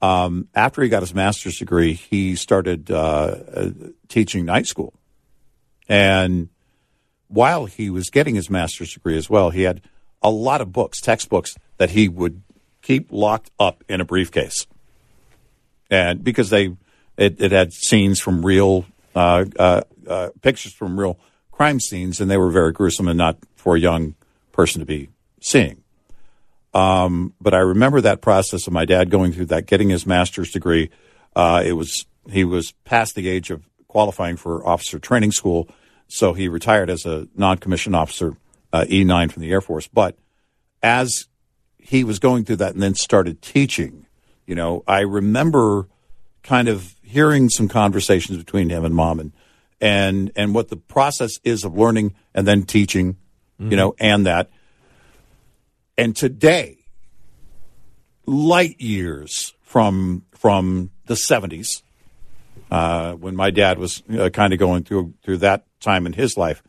[0.00, 3.70] um, after he got his master's degree, he started uh, uh,
[4.08, 4.94] teaching night school,
[5.88, 6.48] and
[7.28, 9.82] while he was getting his master's degree as well, he had
[10.22, 12.42] a lot of books, textbooks that he would
[12.82, 14.66] keep locked up in a briefcase,
[15.90, 16.76] and because they
[17.16, 21.18] it, it had scenes from real uh, uh, uh, pictures from real
[21.50, 24.14] crime scenes, and they were very gruesome and not for a young
[24.52, 25.08] person to be
[25.40, 25.82] seeing.
[26.74, 30.50] Um, but I remember that process of my dad going through that, getting his master's
[30.50, 30.90] degree.
[31.34, 35.66] Uh, it was he was past the age of qualifying for officer training school,
[36.08, 38.36] so he retired as a non-commissioned officer,
[38.70, 39.88] uh, E9 from the Air Force.
[39.88, 40.18] But
[40.82, 41.26] as
[41.82, 44.06] he was going through that and then started teaching,
[44.46, 45.88] you know, I remember
[46.42, 49.32] kind of hearing some conversations between him and mom and
[49.80, 53.16] and and what the process is of learning and then teaching,
[53.58, 54.50] you know, and that.
[55.96, 56.78] And today,
[58.26, 61.82] light years from from the seventies,
[62.70, 66.36] uh, when my dad was uh, kind of going through through that time in his
[66.36, 66.62] life,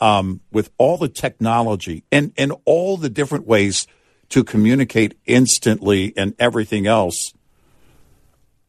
[0.00, 3.86] um, with all the technology and and all the different ways
[4.30, 7.32] to communicate instantly and everything else,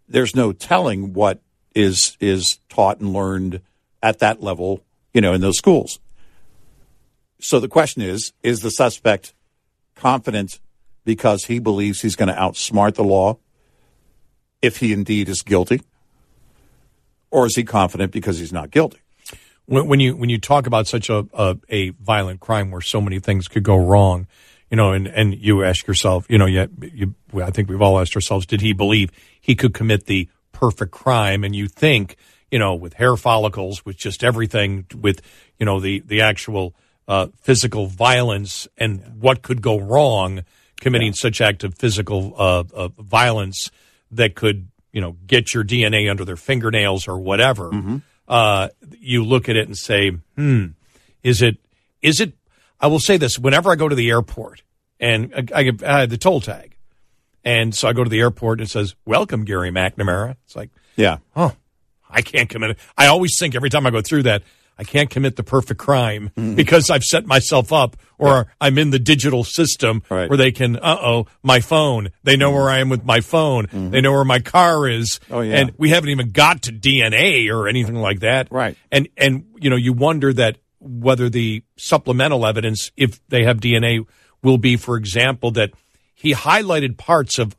[0.08, 1.42] there's no telling what
[1.76, 3.62] is is taught and learned
[4.02, 6.00] at that level, you know, in those schools.
[7.40, 9.34] So the question is: Is the suspect
[9.96, 10.60] confident
[11.06, 13.38] because he believes he's going to outsmart the law,
[14.62, 15.82] if he indeed is guilty,
[17.32, 19.00] or is he confident because he's not guilty?
[19.68, 23.20] when, you when you talk about such a, a a violent crime where so many
[23.20, 24.28] things could go wrong,
[24.70, 28.00] you know, and and you ask yourself, you know, yet you, I think we've all
[28.00, 31.44] asked ourselves, did he believe he could commit the perfect crime?
[31.44, 32.18] And you think,
[32.52, 35.22] you know, with hair follicles, with just everything, with
[35.58, 36.76] you know the the actual
[37.08, 40.44] uh, physical violence and what could go wrong
[40.80, 43.72] committing such act of physical uh, uh, violence
[44.12, 47.70] that could you know get your DNA under their fingernails or whatever.
[48.28, 48.68] Uh,
[49.00, 50.66] you look at it and say, hmm,
[51.24, 51.58] is it
[52.02, 52.34] is it?
[52.80, 54.64] I will say this: whenever I go to the airport
[55.00, 56.76] and I, get- I had the toll tag,
[57.44, 60.70] and so I go to the airport and it says, "Welcome, Gary McNamara." It's like,
[60.96, 61.18] Yeah.
[61.36, 61.54] oh,
[62.10, 62.78] I can't commit it.
[62.98, 64.44] I always think every time I go through that,
[64.80, 66.56] I can't commit the perfect crime Mm-hmm.
[66.56, 70.30] because I've set myself up or I'm in the digital system Right.
[70.30, 72.10] where they can, uh oh, my phone.
[72.24, 73.68] They know where I am with my phone.
[73.92, 75.20] They know where my car is.
[75.26, 75.34] Mm-hmm.
[75.34, 75.56] Oh, yeah.
[75.58, 78.48] And we haven't even got to DNA or anything like that.
[78.52, 78.76] Right.
[78.92, 80.58] And, and, you know, you wonder that
[80.88, 84.06] whether the supplemental evidence, if they have DNA,
[84.42, 85.72] will be, for example, that
[86.14, 87.56] he highlighted parts of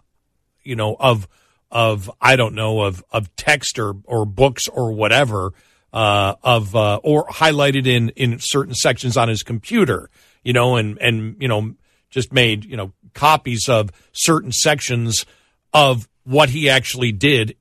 [0.62, 1.28] you know of
[1.70, 5.52] of I don't know of of text or or books or whatever
[5.92, 10.10] uh, of uh, or highlighted in in certain sections on his computer,
[10.42, 11.74] you know, and and you know
[12.10, 15.26] just made you know copies of certain sections
[15.72, 17.56] of what he actually did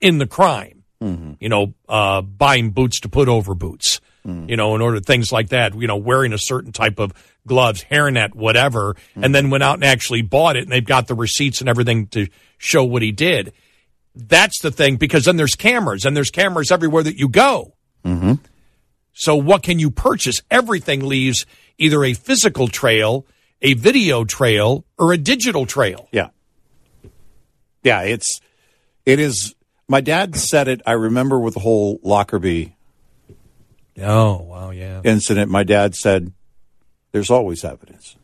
[0.00, 0.82] in the crime.
[1.38, 4.00] You know, uh, buying boots to put over boots.
[4.26, 5.74] You know, in order things like that.
[5.74, 7.12] You know, wearing a certain type of
[7.46, 11.14] gloves, hairnet, whatever, and then went out and actually bought it, and they've got the
[11.14, 13.52] receipts and everything to show what he did.
[14.14, 17.74] That's the thing, because then there's cameras, and there's cameras everywhere that you go.
[18.04, 18.34] Mm-hmm.
[19.12, 20.40] So what can you purchase?
[20.50, 21.46] Everything leaves
[21.78, 23.26] either a physical trail,
[23.60, 26.08] a video trail, or a digital trail.
[26.12, 26.30] Yeah.
[27.82, 28.40] Yeah, it's
[29.04, 29.54] it is
[29.86, 32.73] my dad said it, I remember with the whole Lockerbie
[34.00, 35.00] Oh, wow, yeah.
[35.04, 36.32] incident, my dad said
[37.12, 38.16] there's always evidence.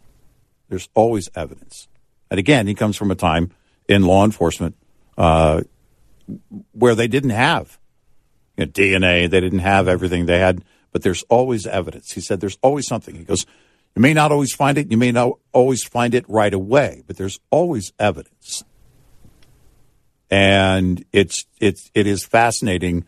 [0.68, 1.88] There's always evidence.
[2.30, 3.52] And again, he comes from a time
[3.88, 4.76] in law enforcement
[5.18, 5.62] uh,
[6.72, 7.78] where they didn't have
[8.56, 12.12] you know, DNA, they didn't have everything they had, but there's always evidence.
[12.12, 13.14] He said there's always something.
[13.14, 13.46] He goes,
[13.96, 17.16] you may not always find it, you may not always find it right away, but
[17.16, 18.62] there's always evidence.
[20.30, 23.04] And it's it's it is fascinating,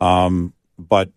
[0.00, 1.10] um, but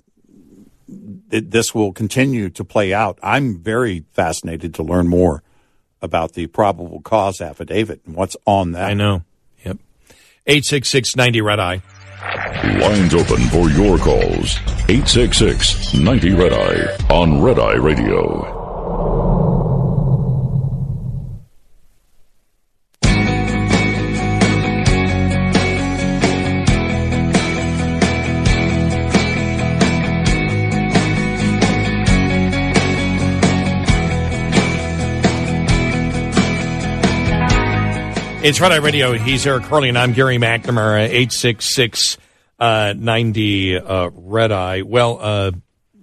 [1.31, 3.19] it, this will continue to play out.
[3.21, 5.43] I'm very fascinated to learn more
[6.01, 8.89] about the probable cause affidavit and what's on that.
[8.89, 9.23] I know.
[9.65, 9.77] Yep.
[10.45, 11.81] 866 90 Red Eye.
[12.79, 14.57] Lines open for your calls.
[14.89, 18.62] 866 90 Red Eye on Red Eye Radio.
[38.43, 39.13] It's Red Eye Radio.
[39.13, 41.03] He's Eric Harley, and I'm Gary McNamara.
[41.05, 42.17] 866
[42.59, 44.81] uh, 90 uh, Red Eye.
[44.81, 45.51] Well, uh,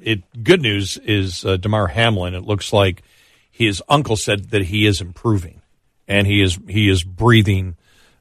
[0.00, 2.34] it good news is uh, Damar Hamlin.
[2.34, 3.02] It looks like
[3.50, 5.60] his uncle said that he is improving,
[6.08, 7.76] and he is he is breathing.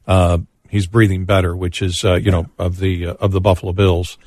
[0.05, 3.71] Uh, he's breathing better, which is uh, you know of the uh, of the Buffalo
[3.71, 4.17] Bills,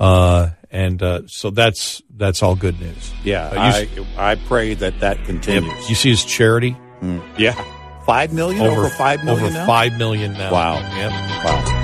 [0.00, 3.12] uh, and uh, so that's that's all good news.
[3.22, 5.90] Yeah, Uh, you, I, I pray that that continues.
[5.90, 6.74] you see his charity
[7.36, 7.52] Yeah,
[8.06, 9.66] five million over, five million over now?
[9.66, 10.52] five million now.
[10.52, 10.74] Wow.
[10.76, 11.12] Yep.
[11.44, 11.82] Wow.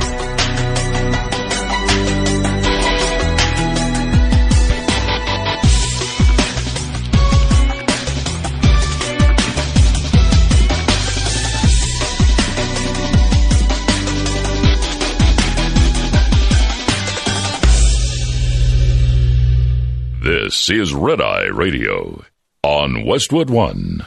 [20.22, 22.22] This is Red Eye Radio
[22.62, 24.06] on Westwood One.